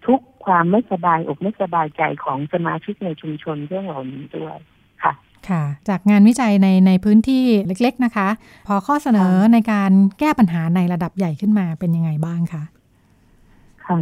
[0.06, 4.56] ทุกข์ความไม่สบายอกไม่สบายใจของสมาชิกในชุมชนเรื่องเหล่านี้ด้วย
[5.50, 8.28] ค่ะค่ะ จากงานวิจัยในในพื้นที่เล็กๆนะคะ
[8.66, 12.62] พอข้อเสนอในการแก้ปัญหาในระดับใหญ่ขึ้นมาเป็นยังไงบ้างคะ
[13.86, 13.98] ค่ะ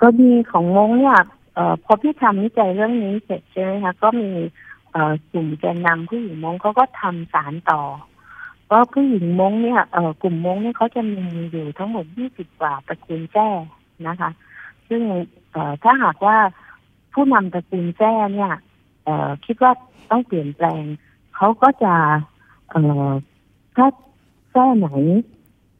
[0.00, 1.16] ก็มีของมงเนี่ย
[1.54, 4.30] เอ่อพอพี่ทำวิจัยเรื่องนี้เสร็จใช่ไหมคะก็มี
[4.92, 7.82] เอ่อกลุ่มแกนนำผู้หญิงมงเขาก็ทำสารต่อ
[8.66, 13.48] เพราะผู้หญิงมงเนี่ยเอ่อกลุ่มมงเนี่ยเขาจะมีอยู่ทั้งหมดยี่สิบกว่าตระกูลแจ้
[14.08, 14.30] นะคะ
[14.88, 15.02] ซึ่ง
[15.52, 16.36] เอ่อถ้าหากว่า
[17.14, 18.60] ผู้นำตระกูลแจ้เนี่ยเอ่อ
[19.46, 19.72] คิดว่า
[20.10, 20.84] ต้องเปลี่ยนแปลง
[21.36, 21.94] เขาก็จะ
[22.70, 22.76] เอ
[23.76, 23.86] ถ้า
[24.50, 24.88] แค่ไหน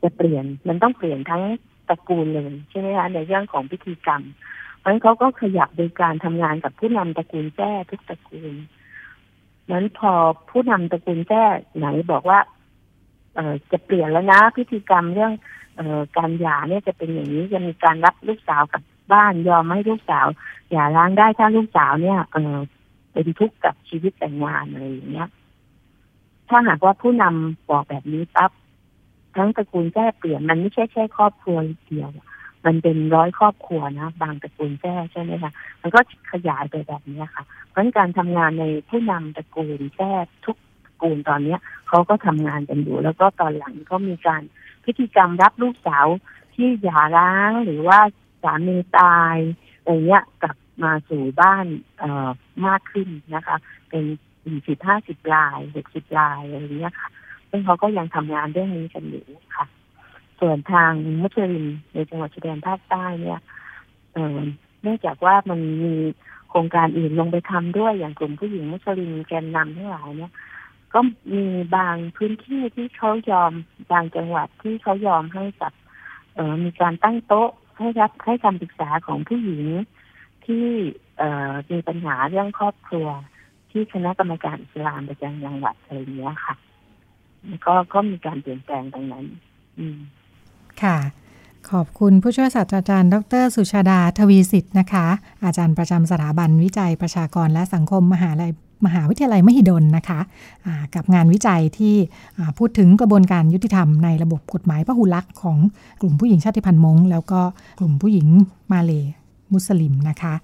[0.03, 1.43] จะเปลี่ยนมันต้องเปลี่ยนทั้ง
[1.89, 4.23] ตระกูลเลยใช่ไหมคะในเรื่องของพิธีกรรม
[4.79, 8.55] เพราะฉะนั้นเขาก็ขยับโดยการทำงานกับผู้นำตระกูลแจ้ทุกตระกูล
[9.73, 10.13] นั้นพอ
[10.51, 11.43] ผู้นำตระกูลแจ้
[11.77, 12.41] ไหนบอกว่า
[13.35, 15.33] เออจะเปลี่ยนแล้วนะ พิธีกรรมเรื่อง
[15.77, 20.27] เออการหย่าเนี่ยจะเป็นอย่างนี้จะมีการรับลูกสาวกับบ้านยอมให้ลูกสาว
[20.71, 22.57] หย่าร้างได้ถ้าลูกสาวเนี่ยเออ
[23.15, 25.29] เป็นทุกข์กับชีวิตแต่งงานอะไรอย่างเงี้ย
[26.49, 28.51] ถ้าหากว่าผู้นำบอกแบบนี้ปั๊บ
[29.37, 31.57] ทั้งตระกูลแจ้เปลี่ยนมันไม่ใช่แค่ครอบครัว
[31.89, 32.11] เดียว
[32.67, 35.53] มันเป็นร้อยครอบครัวนะบางตระกูลแจ้ใช่ไหมคะ
[35.83, 36.01] มันก็
[36.33, 40.13] ขยายไปแบบนี้ค่ะ เพราะการทำงานในผู้นำตระกูลแจ้
[40.45, 44.43] ทุกตระกูลตอนเนี้ยเขาก็ทำงานกันอยู่ แล้วก็ตอนหลังก็มีการ
[44.85, 46.07] พิธีกรรมรับลูกสาว
[46.55, 47.99] ที่หย่าร้างหรือว่า
[48.43, 49.37] สามีตาย
[49.81, 51.67] อะไรเงี้ยกับ มาสู่บ้าน
[52.67, 53.57] มากขึ้นนะคะ
[53.91, 54.05] เป็น
[54.45, 57.09] สี่สิบห้าสิบลายหกสิบลายอะไรเงี้ยค่ะ
[57.51, 59.25] ซึ่งเขาก็ยังทำงานเรื่องนี้กันอยู่
[59.57, 59.67] ค่ะ
[60.41, 63.41] ส่วนทางมุสลิมในจังหวัดชายแดนภาคใต้เนี่ย
[64.83, 65.95] เนื่องจากว่ามันมี
[66.49, 70.33] โครงการอื่นลงไปทำด้วยอย่างกลุ่มผู้หญิงมุสลิมแกนนำทั้งหลายเนี่ย
[70.95, 71.01] ก็
[71.33, 71.45] มี
[71.77, 73.53] บางพื้นที่ที่เขายอม
[73.93, 75.73] บางจังหวัดที่เขายอมให้กับ
[76.65, 79.65] มีการตั้งโต๊ะให้รับให้คำปรึกษาของผู้หญิง
[80.47, 80.67] ที่
[81.71, 83.09] มีปัญหาเรื่องครอบครัว
[83.71, 86.55] ที่คณะกรรมการอิสลามประจำจังหวัดอะไรเงี้ยค่ะ
[87.67, 89.25] ก็ก็มีการเปลี่ยนแปลงตรงนั้น
[89.79, 89.99] อืม
[90.83, 90.99] ค่ะ
[91.71, 95.07] ขอบคุณผู้ช่วยศาสตราจารย์ ดร สุชาดาทวีสิทธิ์นะคะ
[95.45, 98.53] อาจารย์ประจำสถาบันวิจัยประชากรและสังคมมหาลัย
[98.87, 101.95] มหาวิทยาลัยมหิดลนะคะะกับงานวิจัยที่
[102.59, 105.59] พูดถึงกระบวนการยุติธรรมในระบบกฎหมายพหุลักษณ์ของ
[106.01, 107.41] กลุ่มผู้หญิงชาติพันธุ์มง แล้วก็
[107.81, 108.27] กลุ่มผู้หญิง
[108.73, 109.05] มาเลย
[109.55, 110.35] มุสลิมนะคะ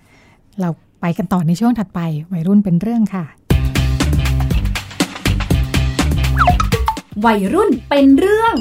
[0.61, 0.69] เรา
[1.01, 2.01] ไปกันต่อในช่วงถัดไป
[2.33, 3.25] วัยรุ่นเป็นเรื่องค่ะ
[7.27, 8.55] วัยรุ่นเป็นเรื่อง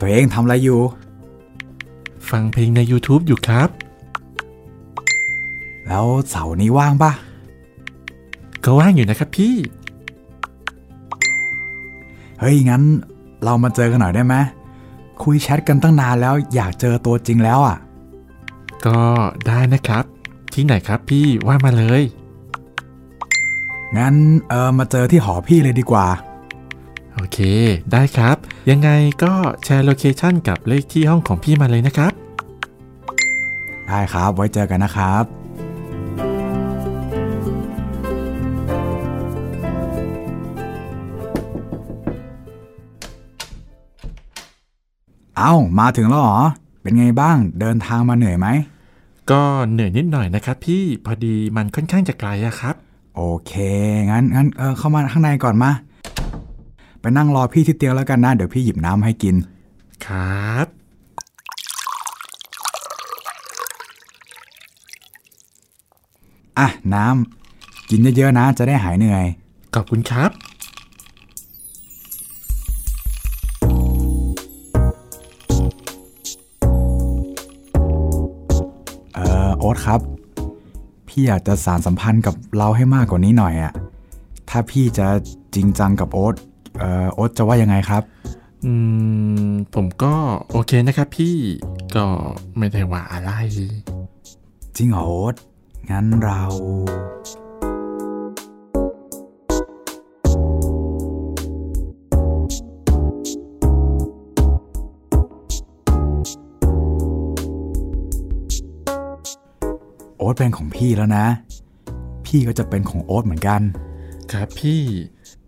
[0.00, 0.80] ตัวเองทำอะไรอยู่
[2.30, 3.68] ฟังเพลงใน YouTube อยู่ครับ
[5.88, 7.12] แล้วเสาร์นี้ว่างปะ
[8.64, 9.54] ก็ว่างอยู่นะครับพี่
[12.40, 12.82] เฮ้ย งั้น
[13.44, 14.34] เรามาเจอกันหน่อยได้ไหม
[15.22, 17.76] คุยแชทกันตั้งนานแล้วอยากเจอตัวจริงแล้วอะ
[18.86, 18.98] ก็
[19.46, 20.04] ได้นะครับ
[20.52, 22.02] ที่ไหนครับพี่ว่ามาเลย
[23.96, 24.14] งั้น
[24.48, 26.06] เออมาเจอที่หอพี่เลยดีกว่า
[27.14, 27.38] โอเค
[27.92, 28.36] ได้ครับ
[28.70, 28.90] ยังไง
[29.22, 29.32] ก็
[29.64, 32.12] แชร์โลเคชันกับเลขที่ห้องของพี่มาเลยนะครับ
[33.86, 35.43] ได้ครับ ไว้เจอกันนะครับ
[45.38, 46.40] เอา้ามาถึงแล้วเหรอ
[46.82, 48.48] เป็นไงบ้างเดินทางมาเหนื่อยไหม
[49.30, 52.74] ก็เหนื่อยนิดหน่อยนะครับพี่พอดีมันค่อนข้างจะไกลอะครับ
[53.14, 53.52] โอเค
[54.10, 55.70] งั้นงั้นเออเข้ามาข้างในก่อนมา
[57.00, 59.34] ไปนั่งรอพี่ที่เตียงแล้วกันนะ เดี๋ยวพี่หยิบน้ำให้กิน
[60.06, 60.66] ครับ
[66.58, 69.24] อะน้ำกินเยอะๆนะ จะได้หายเหนื่อย
[69.74, 70.30] ขอบคุณครับ
[81.16, 83.72] พี่อยากจะสารสัมพันธ์กับเราให้มากกว่านี้หน่อยอะ
[84.50, 85.06] ถ้าพี่จะ
[85.54, 86.34] จริงจังกับโอ๊ต
[86.78, 88.02] เออโอ๊ตจะว่ายังไงครับ
[88.64, 88.72] อื
[89.48, 90.14] ม ผมก็
[90.52, 91.36] โอเคนะครับพี่
[91.96, 92.04] ก็
[92.58, 93.30] ไม่ได้ว่าอะไร
[94.76, 95.34] จริงเหรอโอ๊ต
[95.90, 96.42] งั้นเรา
[110.24, 111.26] อ๊ตเป็นของพี่แล้วนะ
[112.26, 113.60] พี่ก็จะเป็นของโอ๊ตเหมือนกัน
[114.32, 114.82] ครับพี่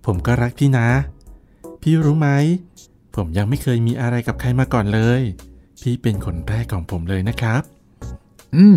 [0.07, 0.89] ผมก็รักพี่นะ
[1.83, 2.29] พี่รู้ไหม
[3.15, 5.21] ผมยังไม่เคยมีอะไรกับใครมาก่อนเลย
[5.83, 7.63] พี่เป็นคนแรกของผมเลยนะครับ
[8.57, 8.77] อืม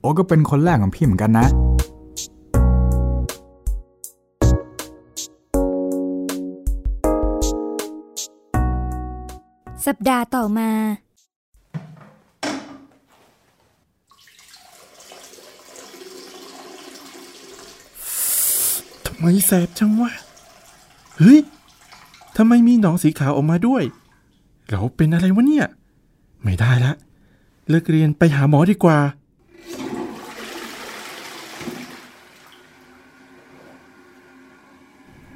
[0.00, 1.46] โอ๊ตก็เป็นคนแรกของพี่เหมือนกันนะ
[9.86, 10.70] สัปดาห์ต่อมา
[19.18, 20.10] ไมแสบจังวะ
[21.18, 21.38] เฮ้ย
[22.36, 23.82] ทำไมมีหนองสีขาวออกมาด้วย
[24.70, 25.66] เราเป็นอะไรวะเนี่ย
[26.42, 26.92] ไม่ได้ละ
[27.68, 28.98] เลิกเรียนไปหาหมอดีกว่า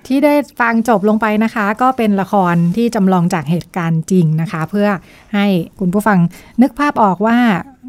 [0.07, 4.89] ที่ได้ฟังจบลงไปนะคะ ก็เป็นละครที่จำลองจากเหตุการณ์จริงนะคะ เพื่อ
[5.35, 5.47] ให้
[5.78, 6.18] คุณผู้ฟัง
[6.62, 7.39] นึกภาพออกว่า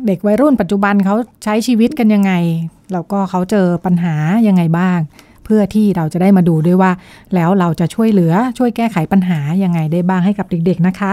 [0.07, 2.31] เด็กวัยรุ่นปัจจุบันเขาใช้ชีวิตกันยังไง
[2.93, 4.15] แล้วก็เขาเจอปัญหา
[4.47, 4.99] ยังไงบ้าง
[5.51, 6.91] พื่อที่เราจะได้มาดูด้วยว่า
[7.35, 11.11] แล้วเราจะช่วยเหลือช่วยแก้ไขปัญหายังไงได้บ้างให้กับเด็กๆนะคะ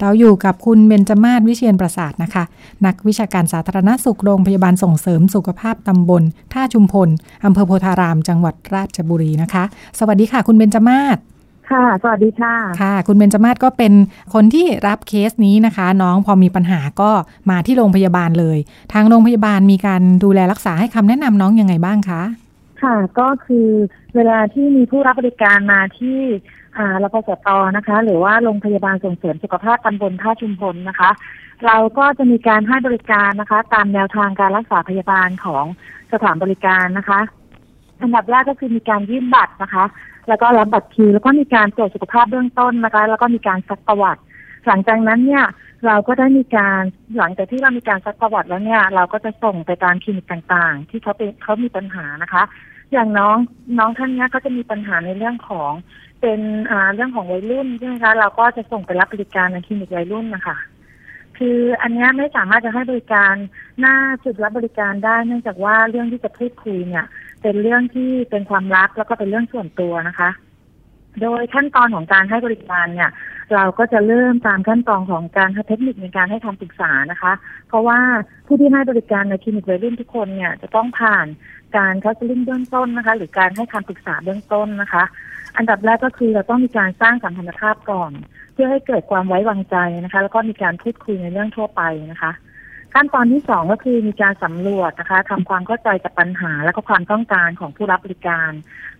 [0.00, 2.44] เราอยู่กับคุณเบญจมาศวิเชียนประสาทนะคะ
[2.86, 6.22] นักวิชาการสาธารณสุขโรงพยาบาลส่งเสริมสุขภาพตำบล
[6.52, 7.08] ท่าชุมพล
[7.44, 9.64] อำเภอโพธาราม จังหวัดราชบุรีนะคะ
[9.98, 11.18] สวัสดีค่ะ คุณเบญจมาศ
[11.70, 13.92] ค่ะ สวัสดีค่ะ ค่ะ คุณเบญจมาศก็เป็น
[14.34, 17.10] คนที่รับเคสนี้นะคะ น้องพอมีปัญหาก็
[17.50, 18.58] มาที่โรงพยาบาลเลย
[18.92, 22.22] ทางโรงพยาบาลมีการดูแลรักษาให้คำแนะนำน้องยังไงบ้างคะ
[22.84, 23.68] ค่ะก็คือ
[24.14, 26.18] เวลาที่มีผู้รับบริการมาที่
[26.76, 31.10] อ่ารพสตนะคะ หรือว่าโรงพยาบาลส่งเสริมสุขภาพตำบลท่าชุมพลนะคะ
[31.66, 35.64] เราก็จะมีการให้บริการนะคะ ตามแนวทางการรักษาพยาบาลของ
[36.12, 37.20] สถานบริการนะคะ
[38.00, 39.84] อันดับแรกก็คือมีการยื่นบัตรนะคะ
[40.28, 44.20] แล้วก็รับบัตรคิวแล้วก็มีการตรวจสุขภาพเบื้องต้นนะคะ แล้วก็มีการซักประวัติ
[44.66, 45.44] หลังจากนั้นเนี่ย
[45.86, 46.80] เราก็ได้มีการ
[47.18, 52.42] หลังจากที่เรามีการซักประวัติแล้วเนี่ย เราก็จะส่งไปตามคลินิกต่างๆ ที่เขาเป็นเขามีปัญหานะคะ
[52.94, 53.36] อย่างน้อง
[53.78, 55.72] น้องท่านนี้ก็จะมีปัญหาในเรื่องของ
[56.20, 56.40] เป็น
[56.70, 60.56] อ่าเรื่องของวัยรุ่นใช่ไหมคะเราก็จะส่งไปรับบริการในคลินิกวัยรุ่นนะคะ
[61.38, 63.34] คืออันนี้ไม่สามารถจะให้บริการ
[63.80, 67.04] หน้าจุดรับบริการได้เนื่องจากว่าเรื่องที่จะพูดคุยเนี่ย
[67.42, 70.30] เป็นเรื่องที่เป็นความลับแล้วก็เป็นเรื่องส่วนตัวนะคะ
[71.22, 73.10] โดยขั้นตอนของการให้บริการเนี่ย
[73.54, 77.32] เราก็จะเริ่มตามขั้นตอนของการเทคนิคในการให้คำปรึกษานะคะ
[77.68, 77.98] เพราะว่า
[78.46, 81.26] ผู้ที่ให้บริการในคลินิกวัยรุ่นทุกคนเนี่ยจะต้องผ่าน
[81.76, 85.04] การคัสลิงเบื้องต้นนะคะ หรือการให้คำปรึกษาเบื้องต้นนะคะ
[85.56, 88.12] อันดับแรกก็คือเราต้องมีการสร้างสัมพันธภาพก่อน
[88.52, 92.32] เพื่อให้เกิดความไว้วางใจนะคะ แล้วก็มีการพูดคุยในเรื่องทั่วไปนะคะ
[92.94, 98.50] ขั้นตอนที่สองก็คือมีการสำรวจนะคะทำความเข้าใจกับปัญหา และก็ความต้องการของผู้รับบริการ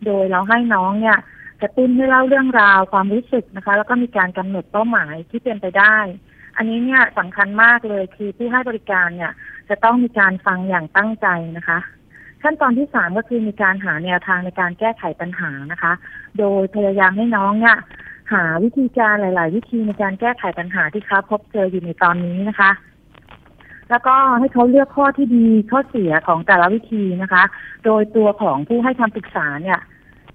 [0.04, 1.18] โดยเราให้น้องเนี่ย
[1.62, 5.96] กระตุ้นให้เล่าเรื่องราวความรู้สึกนะคะ แล้วก็มีการกำหนดเป้าหมายที่เป็นไปได้
[6.56, 9.32] อันนี้เนี่ยสำคัญมากเลยคือผู้ให้บริการเนี่ย
[9.68, 11.78] จะต้องมีการฟังอย่างตั้งใจนะคะ
[12.44, 15.92] ขั้นตอนที่สามก็คือมีการหาแนวทางในการแก้ไขปัญหานะคะ
[16.38, 17.76] โดยพยายามให้น้องเนี่ย
[18.32, 22.70] หาวิธีการหลาย ๆ วิธีในการแก้ไขปัญหาที่เขาพบเจออยู่ในตอนนี้นะคะ
[23.90, 27.42] แล้วก็ให้เขาเลือกข้อที่ดีข้อเสียของแต่ละวิธีนะคะ
[27.84, 29.80] โดยตัวของผู้ให้คำปรึกษาเนี่ย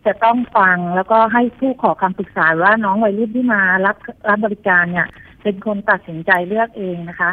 [0.05, 3.97] จะต้องฟังแล้วก็ให้ผู้ขอคำปรึกษาว่าน้องวัยรุ่นที่มารับ
[4.29, 5.07] รับบริการเนี่ย
[5.43, 7.31] เป็นคนตัดสินใจเลือกเองนะคะ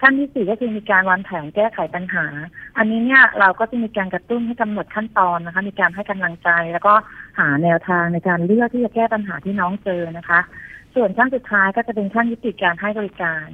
[0.00, 2.26] ขั้นที่สี่ก็คือมีการวางแผนแก้ไขปัญหา
[2.78, 6.94] อันนี้เนี่ยเราก็จะมีการกระตุ้นให้กำหนดขั้นตอนนะคะ มีการให้กำลังใจ แล้วก็
[7.38, 10.40] หาแนวทางในการเลือกที่จะแก้ปัญหาที่น้องเจอนะคะ
[10.94, 13.46] ส่วนขั้นสุดท้ายก็จะเป็นขั้นยุติการให้บริการ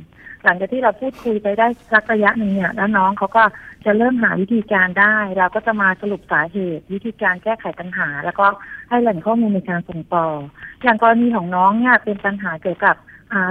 [0.44, 3.44] หลังจากที่เราพูดคุยไปได้สักระยะหนึ่งเนี่ยแล้วน้องเขาก็
[3.84, 8.46] จะเริ่มหาวิธีการได้ เราก็จะมาสรุปสาเหตุ วิธีการแก้ไขปัญหา แล้วก็
[8.88, 10.26] ให้แหล่งข้อมูลในการส่งต่อ
[10.82, 12.96] อย่างกรณีของน้องเนี่ยเป็นปัญหาเกี่ยวกับ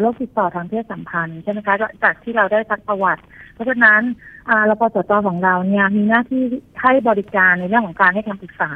[0.01, 3.21] โรคติดต่อทางเพศสัมพันธ์ใช่ไหมคะจากที่เราได้ซักประวัติ
[3.53, 4.01] เพราะฉะนั้น
[4.49, 6.43] อ่ารพสตของเราเนี่ยมีหน้าที่
[6.81, 8.71] ให้บริการในเรื่องของการให้คำปรึกษา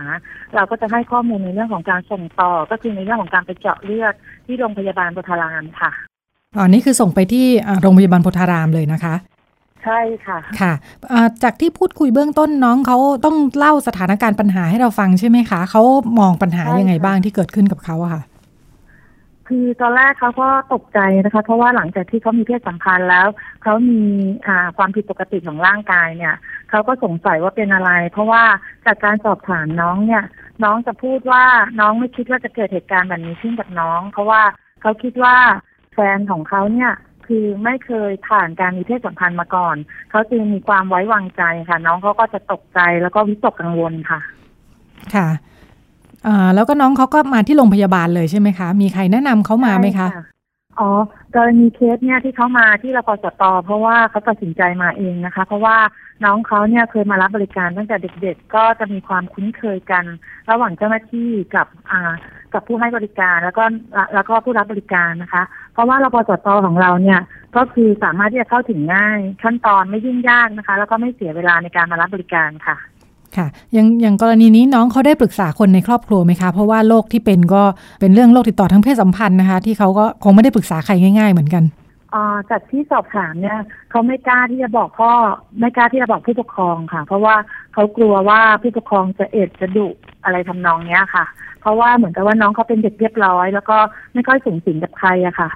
[0.56, 4.14] เราก็จะให้ข้อมูลในเรื่องของการส่งต่อ ก็คือในเรื่องของการไปเจาะเลือด
[4.46, 5.92] ที่โรงพยาบาลบุทารามค่ะ
[6.56, 9.16] อ๋อนี่คือส่งไปที่อ่าโรงพยาบาลโพธารามเลยนะคะ
[9.84, 10.74] ใช่ค่ะค่ะ
[11.12, 15.82] อ่าจากที่พูดคุยเบื้องต้นน้องเขาต้องเล่าสถานการณ์ปัญหาให้เราฟังใช่ไหมคะเขา
[16.20, 18.22] มองปัญหาใช่ยังไงค่ะบ้างที่เกิดขึ้นกับเขาอะค่ะ
[19.48, 23.28] คือตอนแรกเขาก็ตกใจนะคะ เพราะว่าหลังจากที่เขามีเพศสัมพันธ์แล้ว
[23.64, 24.02] เขามี
[24.48, 26.36] อ่าความผิดปกติของร่างกายเนี่ย
[26.70, 28.44] เขาก็สงสัยว่าเป็นอะไร เพราะว่า
[28.86, 30.24] จากการสอบถามน้องเนี่ย
[30.64, 31.44] น้องจะพูดว่า
[31.80, 34.42] น้องไม่คิดว่าจะเกิดเหตุการณ์แบบนี้ขึ้นกับน้อง เพราะว่า
[34.82, 35.36] เขาคิดว่า
[35.94, 36.92] แฟนของเขาเนี่ย
[37.28, 39.76] คือไม่เคยผ่านการมีเพศสัมพันธ์มาก่อน
[40.12, 44.20] เขาจึงมีความไว้วางใจค่ะ น้องเขาก็จะตกใจแล้วก็วิตกกังวลค่ะ
[45.16, 45.28] ค่ะ
[46.28, 50.08] อ่าแล้วก็น้องเขาก็มาที่โรงพยาบาลเลยใช่ไหมคะ มีใครแนะนำเขามาไหมคะ
[50.80, 50.90] อ๋อ
[51.36, 55.78] กรณีเคสเนี่ยที่เขามาที่รพสตเพราะว่าเขาตัดสินใจมาเองนะคะ เพราะว่า
[56.26, 60.06] น้องเขาเนี่ยเคยมารับบริการตั้งแต่เด็กๆ ก็จะมีความคุ้นเคยกัน
[60.50, 62.14] ระหว่างเจ้าหน้าที่กับอ่า
[62.54, 63.64] กับผู้ให้บริการแล้วก็
[64.14, 67.20] แล้วก็ผู้รับบริการนะคะ เพราะว่ารพสตของเราเนี่ย
[67.56, 72.78] ก็คือสามารถที่จะเข้าถึงง่ายขั้นตอนไม่ยุ่งยากนะคะ แล้วก็ไม่เสียเวลาในการมารับบริการค่ะ
[73.38, 77.64] ค่ะอย่างอย่างกรณีนี้น้องเขาได้ปรึกษาคนในครอบครัวไหมคะ เพราะว่าโรคที่เป็นก็
[78.00, 81.64] เป็นเรื่องโรคติดต่อทางเพศสัมพันธ์นะคะ ที่เขาก็คงไม่ได้ปรึกษาใครง่าย ๆ เหมือนกัน
[82.50, 83.60] จากที่สอบถามเนี่ย
[83.90, 85.12] เขาไม่กล้าที่จะบอกพ่อ
[85.60, 87.36] ไม่กล้าที่จะบอกผู้ปกครองค่ะ เพราะว่า
[87.74, 89.88] เขากลัวว่าผู้ปกครองจะเอ็ดจะดุ
[90.24, 91.26] อะไรทำนองเนี้ยค่ะ
[91.62, 93.78] เพราะว่าเหมือนกับว่าน้องเขาเป็นเด็กเรียบร้อย แล้วก็
[94.14, 95.50] ไม่ค่อยสูงสิงกับใครอะค่ะ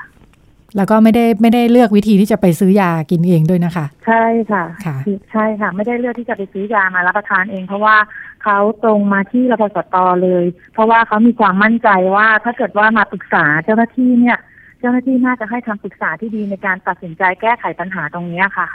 [0.78, 4.98] แล้วก็ไม่ได้ไม่ได้เลือกวิธีที่จะไปซื้อยากินเองด้วยนะคะ ใช่ค่ะค่ะ
[5.32, 7.96] ใช่ค่ะ ไม่ได้เลือกที่จะไปซื้อยามารับประทานเอง เพราะว่า
[8.44, 14.38] เขาตรงมาที่รพสตเลย เพราะว่าเขามีความมั่นใจว่าถ้าเกิดว่ามาปรึกษาเจ้าหน้าที่เนี่ย
[14.80, 18.68] เจ้าหน้าที่น่าจะให้คำปรึกษาที่ดีในการตัดสินใจแก้ไขปัญหาตรงเนี้ยค่ะ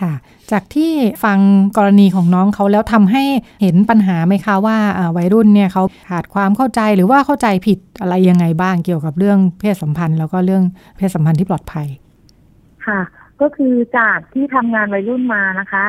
[0.00, 0.12] ค่ะ
[0.52, 0.92] จากที่
[1.24, 1.38] ฟัง
[1.76, 3.24] กรณีของน้องเขาแล้วทำให้
[3.62, 4.78] เห็นปัญหาไหมคะว่า
[5.16, 10.64] วัยรุ่นเนี่ยเขาขาดความเข้าใจหรือว่าเข้าใจผิดอะไรยังไงบ้างเกี่ยวกับเรื่องเพศสัมพันธ์ แล้วก็เรื่อง
[10.96, 11.86] เพศสัมพันธ์ที่ปลอดภัย
[12.86, 13.00] ค่ะ
[13.40, 15.84] ก็คือจากที่ทำงานวัยรุ่นมานะคะ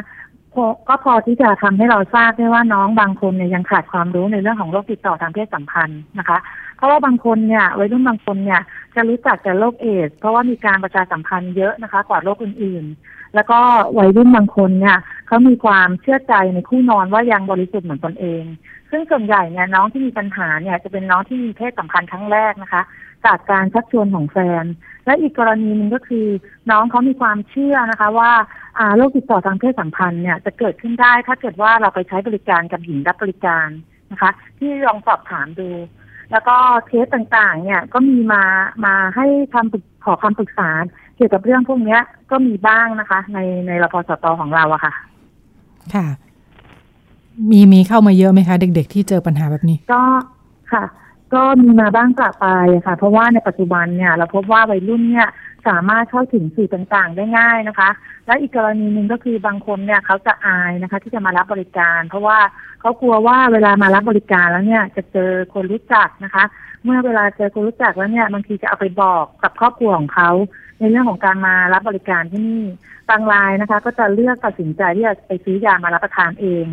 [0.88, 6.38] ก็พอที่จะทำให้เราทราบได้ว่าน้องบางคนเนี่ยยังขาดความรู้ในเรื่องของโรคติดต่อทางเพศสัมพันธ์นะคะ
[6.78, 8.62] เพราะว่าบางคนเนี่ยวัยรุ่นบางคนเนี่ย
[8.96, 13.60] จะรู้จักแต่โรคเอดส์เพราะว่ามีการประชาสัมพันธ์เยอะนะคะ กว่าโรคอื่นๆ แล้วก็
[13.98, 18.44] วัยรุ่นบางคนเนี่ยเขามีความเชื่อใจในคู่นอนว่ายังบริสุทธิ์เหมือนตนเอง
[18.92, 22.84] ซึ่งส่วนใหญ่เนี่ยน้องที่มีปัญหาเนี่ยจะเป็นน้องที่มีเพศสัมพันธ์ครั้งแรกนะคะ
[23.26, 24.66] จากการชักชวนของแฟน
[25.06, 26.28] และอีกกรณีหนึ่งก็คือ
[26.72, 28.32] น้องเขามีความเชื่อนะคะ ว่า
[28.96, 33.68] โรคติดต่อทางเพศสัมพันธ์เนี่ยจะเกิดขึ้นได้ ถ้าเกิดว่าเราไปใช้บริการกับหญิงรับบริการ
[34.12, 35.70] นะคะ ที่ลองสอบถามดู
[36.32, 36.56] แล้วก็
[36.88, 38.44] เคสต่างๆ เนี่ยก็มีมา
[38.86, 40.70] มาให้คำปรึกขอคำปรึกษา
[41.16, 42.02] เกี่ยวกับเรื่องพวกเนี้ย
[42.32, 44.94] ก็มีบ้างนะคะ ในในรพสตของเราอะค่ะ
[45.94, 46.06] ค่ะ
[47.52, 50.04] มีมีเข้ามาเยอะไหมคะ เด็ก ๆ ที่เจอปัญหาแบบนี้ ก็
[50.72, 50.84] ค่ะ
[51.34, 55.30] ก็มีมาบ้างปะปายค่ะ เพราะว่าในปัจจุบันเนี่ย เราพบว่าวัยรุ่นเนี่ย
[55.68, 57.90] สามารถเข้าถึงสื่อต่างๆ ได้ง่ายนะคะ
[58.28, 62.40] และอีกกรณีหนึ่งก็คือบางคนเนี่ยเขาจะอายนะคะ ที่จะมารับบริการ เพราะว่า
[62.82, 66.44] เขากลัวว่าเวลามารับบริการแล้วเนี่ย จะเจอคนรู้จักนะคะ
[66.86, 70.30] เมื่อเวลาเจอคนรู้จักแล้วเนี่ยบางทีจะเอาไปบอกกับครอบครัวของเขา
[70.80, 72.64] ในเรื่องของการมารับบริการที่นี่
[73.10, 76.66] บางรายนะคะ ก็จะเลือกตัดสินใจที่จะไปซื้อยามารับประทานเอง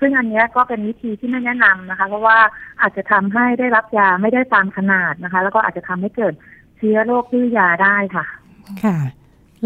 [0.00, 2.38] ซึ่งอันเนี้ยก็เป็นวิธีที่ไม่แนะนำนะคะ เพราะว่า
[2.80, 6.34] อาจจะทำให้ได้รับยาไม่ได้ตามขนาดนะคะ แล้วก็อาจจะทำให้เกิด
[6.76, 8.24] เชื้อโรคดื้อยาได้ค่ะ
[8.84, 8.96] ค่ะ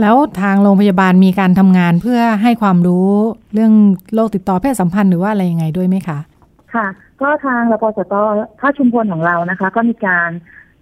[0.00, 3.08] แล้วทางโรงพยาบาลมีการทำงานเพื่อให้ความรู้
[3.54, 3.72] เรื่อง
[4.14, 6.18] โรคติดต่อเพศสัมพันธ์หรือว่าอะไรยังไงด้วยไหมคะ
[6.74, 6.86] ค่ะ
[7.22, 8.14] ก็ทางรปสต
[8.60, 10.30] ท่าชุมพลของเรานะคะ ก็มีการ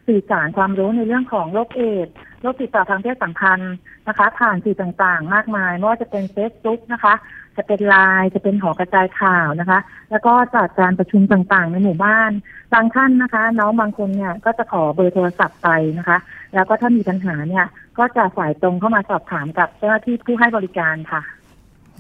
[0.07, 3.75] สื่อสารความรู้ในเรื่องของโรคเอดส์โรคติดต่อทางเพศสัมพันธ์
[4.09, 7.15] นะคะ ผ่านสื่อต่างๆ มากมายไม่ว่าจะเป็นเฟซบุ๊กนะคะ
[7.57, 9.79] จะเป็นไลน์จะเป็นหอกระจายข่าวนะคะ
[10.11, 12.31] แล้วก็จัดการประชุมต่างๆ ในหมู่บ้าน
[12.73, 15.69] บางท่านนะคะ น้องบางคนเนี่ยก็จะขอเบอร์โทรศัพท์ไป
[15.99, 16.19] นะคะ
[16.55, 17.67] แล้วก็ถ้ามีปัญหาเนี่ย
[17.99, 21.21] ก็จะสายตรงเข้ามาสอบถามกับเจ้าหน้าที่ผู้ให้บริการค่ะ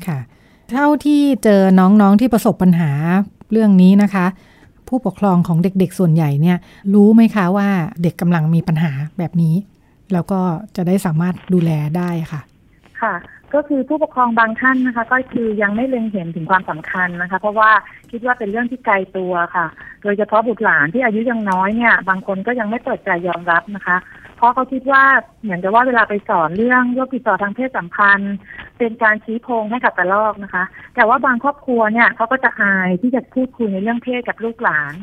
[0.07, 0.19] ค่ะ
[0.71, 2.91] เท่าที่เจอน้องๆที่ประสบปัญหา
[3.51, 4.27] เรื่องนี้นะคะ
[4.89, 6.57] ผู้ปกครองของเด็กๆ ส่วนใหญ่เนี่ย
[6.95, 7.69] รู้ไหมคะว่า
[8.03, 9.55] เด็กกำลังมีปัญหาแบบนี้
[10.13, 10.41] แล้วก็
[10.77, 12.41] จะได้สามารถดูแลได้ค่ะ
[13.03, 13.15] ค่ะ
[13.55, 17.71] ก็คือผู้ปกครองบางท่านนะคะ ก็คือยังไม่เล็งเห็นถึงความสำคัญนะคะ เพราะว่า
[18.11, 19.67] คิดว่าเป็นเรื่องที่ไกลตัวค่ะ
[20.03, 23.97] โดยเฉพาะบุตรหลานที่อายุยังน้อยเนี่ย บางคนก็ยังไม่เปิดใจยอมรับนะคะ
[24.37, 25.05] เพราะเขาคิดว่า
[25.43, 28.35] เหมือนกับว่าเวลาไปสอนเรื่องโรคติดต่อทางเพศสัมพันธ์
[28.79, 34.95] เป็นการชี้โพงให้กับกระลอกนะคะ แต่ว่าบางครอบครัวเนี่ยเขาก็จะอายที่จะพูดคุยในเรื่องเพศกับลูกหลาน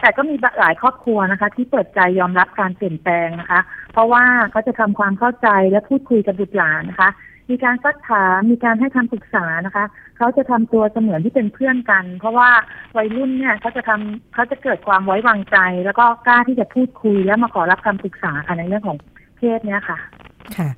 [0.00, 3.60] แต่ก็มีหลายครอบครัวนะคะ ที่เปิดใจยอมรับการเปลี่ยนแปลงนะคะ
[3.92, 7.10] เพราะว่าเขาจะทำความเข้าใจและพูดคุยกับบุตรหลานนะคะ
[7.50, 9.84] มีการซักถามมีการให้คำปรึกษานะคะ
[10.16, 12.50] เขาจะทำตัวเสมือนที่เป็นเพื่อนกัน เพราะว่า
[12.96, 18.96] วัยรุ่นเนี่ยเขาจะทำเขาจะเกิดความไว้วางใจ แล้วก็กล้าที่จะพูดคุยและมาขอรับคำปรึกษาค่ะในเรื่องของ
[19.36, 19.98] เพศเนี่ยค่ะ
[20.56, 20.68] ค่ะ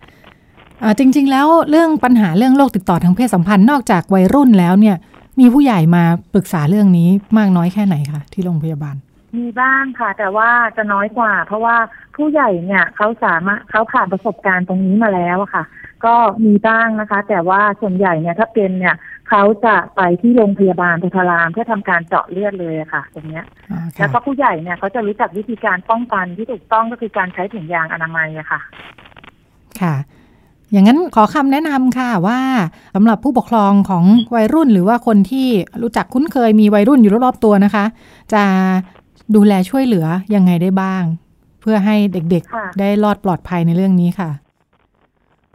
[0.81, 4.97] เอ่อจริง ๆ แล้วเรื่องปัญหาเรื่องโรคติดต่อทางเพศสัมพันธ์นอกจากวัยรุ่นแล้วเนี่ย
[5.41, 6.05] มีผู้ใหญ่มา
[6.35, 7.09] ปรึกษาเรื่องนี้
[7.39, 8.97] มากน้อยแค่ไหนคะที่โรงพยาบาล
[9.37, 11.77] มีบ้างค่ะ แต่ว่าจะน้อยกว่า เพราะว่า
[12.17, 15.65] ผู้ใหญ่เนี่ยเขาสามารถเขาผ่านประสบการณ์ตรงนี้มาแล้วอะค่ะ
[16.07, 18.95] ก็มีบ้างนะคะ แต่ว่าส่วนใหญ่เนี่ยถ้าเป็นเนี่ย
[19.29, 28.61] เขาจะไปที่โรงพยาบาลพุทธารามเพื่อทำการเจาะเลือดเลยอะค่ะตรงเนี้ยอ่าแล้ค่ะวก็ผู้ใหญ่เนี่ยเขาจะรู้จักวิธีการป้องกันที่ถูกต้องก็คือการใช้ถุงยางอนามัยอะค่ะ
[29.81, 29.95] ค่ะ
[30.73, 32.41] อย่างนั้นขอคำแนะนำค่ะว่า
[32.95, 35.49] สำหรับผู้ปกครองของวัยรุ่นหรือว่าคนที่
[35.83, 37.85] รู้จักคุ้นเคยมีวัยรุ่นอยู่รอบๆตัวนะคะ
[38.35, 38.43] จะ
[39.35, 41.03] ดูแลช่วยเหลือยังไงได้บ้าง
[41.61, 44.31] เพื่อให้เด็กค่ะๆได้รอดปลอดภัยในเรื่องนี้ค่ะ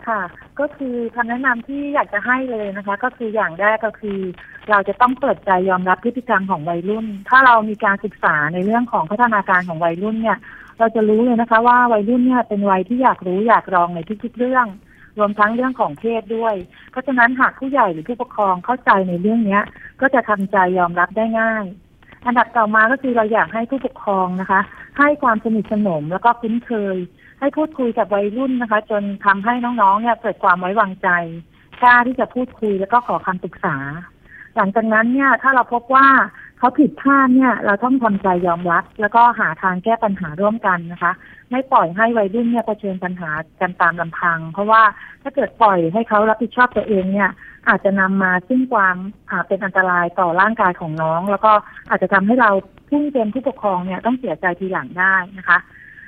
[0.08, 0.22] ค่ะ
[0.60, 4.20] ก็คือคำแนะนำที่อยากจะให้เลยนะคะ ก็คืออย่างแรกก็คือ
[4.70, 10.38] เราจะต้องเปิดใจยอมรับพฤติกรรมของวัยรุ่น ถ้าเรามีการศึกษาในเรื่องของพัฒนาการของวัยรุ่นเนี่ย
[10.80, 14.68] เราจะรู้เลยนะคะ ว่าวัยรุ่นเนี่ยเป็นวัยที่อยากรู้อยากลองในทุกๆเรื่อง
[15.18, 16.56] รวมทั้งเรื่องของเพศด้วย
[16.91, 19.64] เพราะฉะนั้นหากผู้ใหญ่หรือผู้ปกครองเข้าใจในเรื่องเนี้ย
[20.02, 21.66] ก็จะทำใจยอมรับได้ง่าย
[22.26, 24.62] อันดับต่อมาก็คือเราอยากให้ผู้ปกครองนะคะ
[25.00, 26.97] ให้ความสนิทสนมแล้วก็คุ้นเคย
[27.39, 31.09] ให้พูดคุยกับวัยรุ่นนะคะ จนทำให้น้องๆเนี่ยเกิดความไว้วางใจ
[31.81, 33.77] กล้าที่จะพูดคุยแล้วก็ขอคำปรึกษา
[34.55, 36.07] หลังจากนั้นเนี่ยถ้าเราพบว่า
[36.59, 41.11] เขาผิดพลาดเนี่ย เราต้องทำใจยอมรับ แล้วก็หาทางแก้ปัญหาร่วมกันนะคะ
[41.51, 43.29] ไม่ปล่อยให้วัยรุ่นเนี่ยเผชิญปัญหา
[43.61, 44.81] กันตามลำพัง เพราะว่า
[45.23, 47.29] ถ้าเกิดปล่อยให้เขารับผิดชอบตัวเองเนี่ย
[47.69, 48.95] อาจจะนำมาซึ่งความ
[49.47, 51.51] เป็นอันตรายต่อร่างกายของน้อง แล้วก็
[51.89, 52.51] อาจจะทำให้เรา
[52.89, 55.57] ผู้เป็นผู้ปกครองเนี่ยต้องเสียใจทีหลังได้นะคะ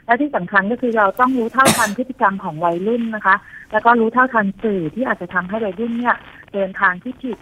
[0.05, 3.35] และที่สำคัญก็คือเราต้องรู้เท่าทันพฤติกรรมของวัยรุ่นนะคะ
[3.71, 6.15] แล้วก็รู้เท่าทันสื่อที่อาจจะทำให้วัยรุ่นเนี่ย
[6.53, 7.37] เดินทางที่ผิด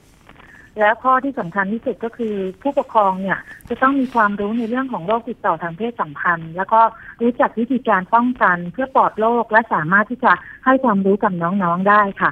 [0.80, 3.38] และข้อที่สำคัญที่สุดก็คือผู้ปกครองเนี่ย
[3.70, 6.82] จะต้องมีความรู้ในเรื่องของโรคติดต่อทางเพศสัมพันธ์ แล้วก็
[7.22, 10.32] รู้จักวิธีการป้องกันเพื่อปลอดโรคและสามารถที่จะ
[10.66, 12.32] ให้ความรู้กับน้องๆได้ค่ะ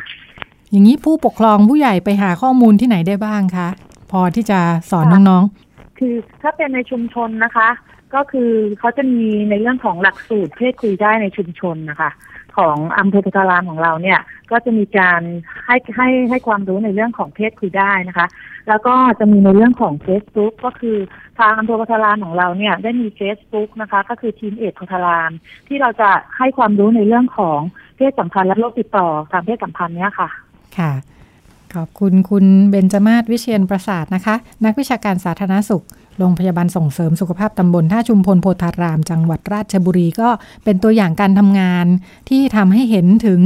[0.72, 3.68] อย่างนี้ผู้ปกครองผู้ใหญ่ไปหาข้อมูลที่ไหนได้บ้างคะ
[4.12, 4.60] พอที่จะ
[4.92, 7.70] สอนน้องๆคือถ้าเป็นในชุมชนนะคะ
[8.16, 12.12] ก็คือเขาจะมีในเรื่องของหลักสูตรเพศคุยได้ในชุมชนนะคะ
[12.58, 14.20] ของอำเภอพุทธารามของเราเนี่ย
[14.52, 15.22] ก็จะมีการ
[15.66, 18.28] ให้ให้ให้ความรู้ในเรื่องของเพศคุยได้นะคะ
[18.68, 20.98] แล้วก็จะมีในเรื่องของ Facebook ก็คือ
[21.40, 25.32] ทางอำเภอพุทธารามของเราเนี่ยได้มี Facebook นะคะ ก็คือทีมเอกพุทธาราม
[25.68, 27.60] ที่เราจะให้ความรู้ในเรื่องของ
[27.98, 30.30] เพศสัมพันธ์และโรคติดต่อทางเพศสัมพันธ์เนี่ยค่ะ
[30.78, 30.92] ค่ะ
[31.76, 35.86] ขอบคุณคุณเบญจมาศวิเชียนประสาทนะคะ นักวิชาการสาธารณสุข
[36.20, 40.30] โรงพยาบาลส่งเสริมสุขภาพตำบลท่าชุมพลโพธาราม จังหวัดราชบุรีก็
[40.64, 41.86] เป็นตัวอย่างการทำงาน
[42.30, 43.42] ที่ทำให้เห็นถึง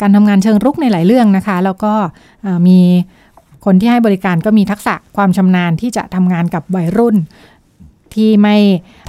[0.00, 1.92] การทำงานเชิงรุกในหลายเรื่องนะคะ แล้วก็
[2.66, 2.78] มี
[3.64, 7.16] คนที่ให้บริการก็มีทักษะความชำนาญที่จะทำงานกับวัยรุ่น
[8.14, 8.56] ที่ไม่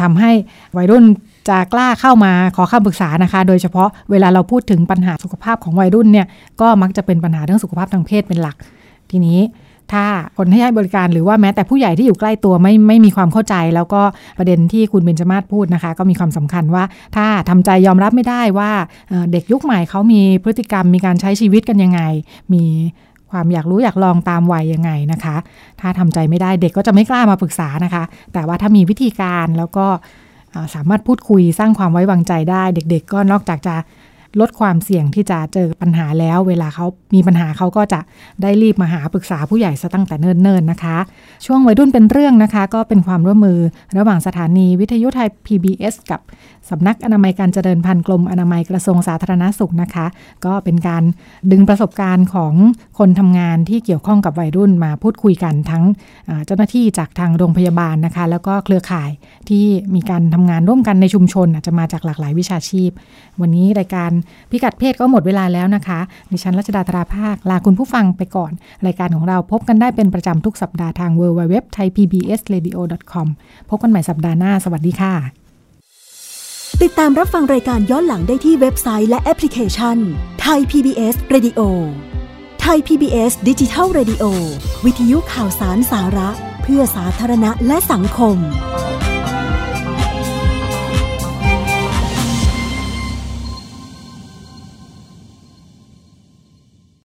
[0.02, 0.32] ทำให้
[0.78, 1.06] วัยรุ่น
[1.50, 6.28] จะกล้าเข้ามาขอคำปรึกษานะคะ โดยเฉพาะเวลาเราพูดถึงปัญหาสุขภาพของวัยรุ่นเนี่ย
[6.62, 8.58] ก็มักจะเป็นปัญหาเรื่องสุขภาพทางเพศเป็นหลัก
[9.12, 9.40] ทีนี้
[9.94, 10.06] ถ้า
[10.38, 14.02] คนให้บริการหรือว่าแม้แต่ผู้ใหญ่ที่อยู่ใกล้ตัวไม่ไม่มีความเข้าใจ แล้วก็
[14.38, 16.84] ประเด็นที่คุณเบญจมาศพูดนะคะ ก็มีความสำคัญว่า
[17.16, 18.72] ถ้าทำใจยอมรับไม่ได้ว่า
[19.32, 22.02] เด็กยุคใหม่เขามีพฤติกรรมมีการใช้ชีวิตกันยังไง
[22.54, 22.64] มี
[23.32, 25.36] ความอยากรู้อยากลองตามวัยยังไงนะคะ
[25.82, 29.86] ถ้าทำใจไม่ได้เด็กก็จะไม่กล้ามาปรึกษานะคะ แต่ว่าถ้ามีวิธีการแล้วก็
[30.76, 33.76] สามารถพูดคุยสร้างความไว้วางใจได้ เด็ก ๆ ก็นอกจากจะ
[34.40, 38.00] ลดความเสี่ยงที่จะเจอปัญหาแล้ว เวลาเขามีปัญหาเขาก็จะ
[38.42, 40.98] ได้รีบมาหาปรึกษาผู้ใหญ่ซะตั้งแต่เนิ่นๆนะคะ
[41.46, 43.60] ช่วงวัยรุ่นเป็นเรื่องนะคะ ก็เป็นความร่วมมือ
[43.98, 46.22] ระหว่างสถานีวิทยุไทย PBS กับ
[46.70, 50.06] สำนักอนามัยการเจริญพันธุ์กรมอนามัยกระทรวงสาธารณาสุขนะคะ
[50.46, 51.04] ก็เป็นการ
[51.52, 52.54] ดึงประสบการณ์ของ
[53.00, 55.84] คนทำงานที่เกี่ยวข้องกับวัยรุ่นมาพูดคุยกันทั้ง
[56.46, 59.10] เจ้าหน้าที่จากทางโรงพยาบาลนะคะ แล้วก็เครือข่าย
[59.50, 59.64] ที่
[59.96, 62.92] มีการทำงานร่วมกันในชุมชนอาจจะมาจากหลากหลายวิชาชีพ
[63.42, 64.12] วันนี้รายการ
[64.50, 66.00] พิกัดเพศก็หมดเวลาแล้วนะคะ
[66.32, 68.52] ดิฉันรัชดาตราภาค ลาคุณผู้ฟังไปก่อน
[68.86, 72.72] รายการของเราพบกันได้เป็นประจำทุกสัปดาห์ทาง w w w t h a i p b s r a d i
[72.76, 72.80] o
[73.12, 73.28] c o m
[73.70, 75.14] พบกันใหม่สัปดาห์หน้า สวัสดีค่ะ
[76.82, 79.98] ติดตามรับฟังรายการย้อนหลังได้ที่เว็บไซต์และแอปพลิเคชัน
[80.42, 81.60] ไทย PBS Radio
[82.62, 84.24] ไทย PBS ดิจิทัล Radio
[84.86, 86.30] วิทยุข่าวสารสาระ
[86.64, 88.38] เพื่อสาธารณะและสังคม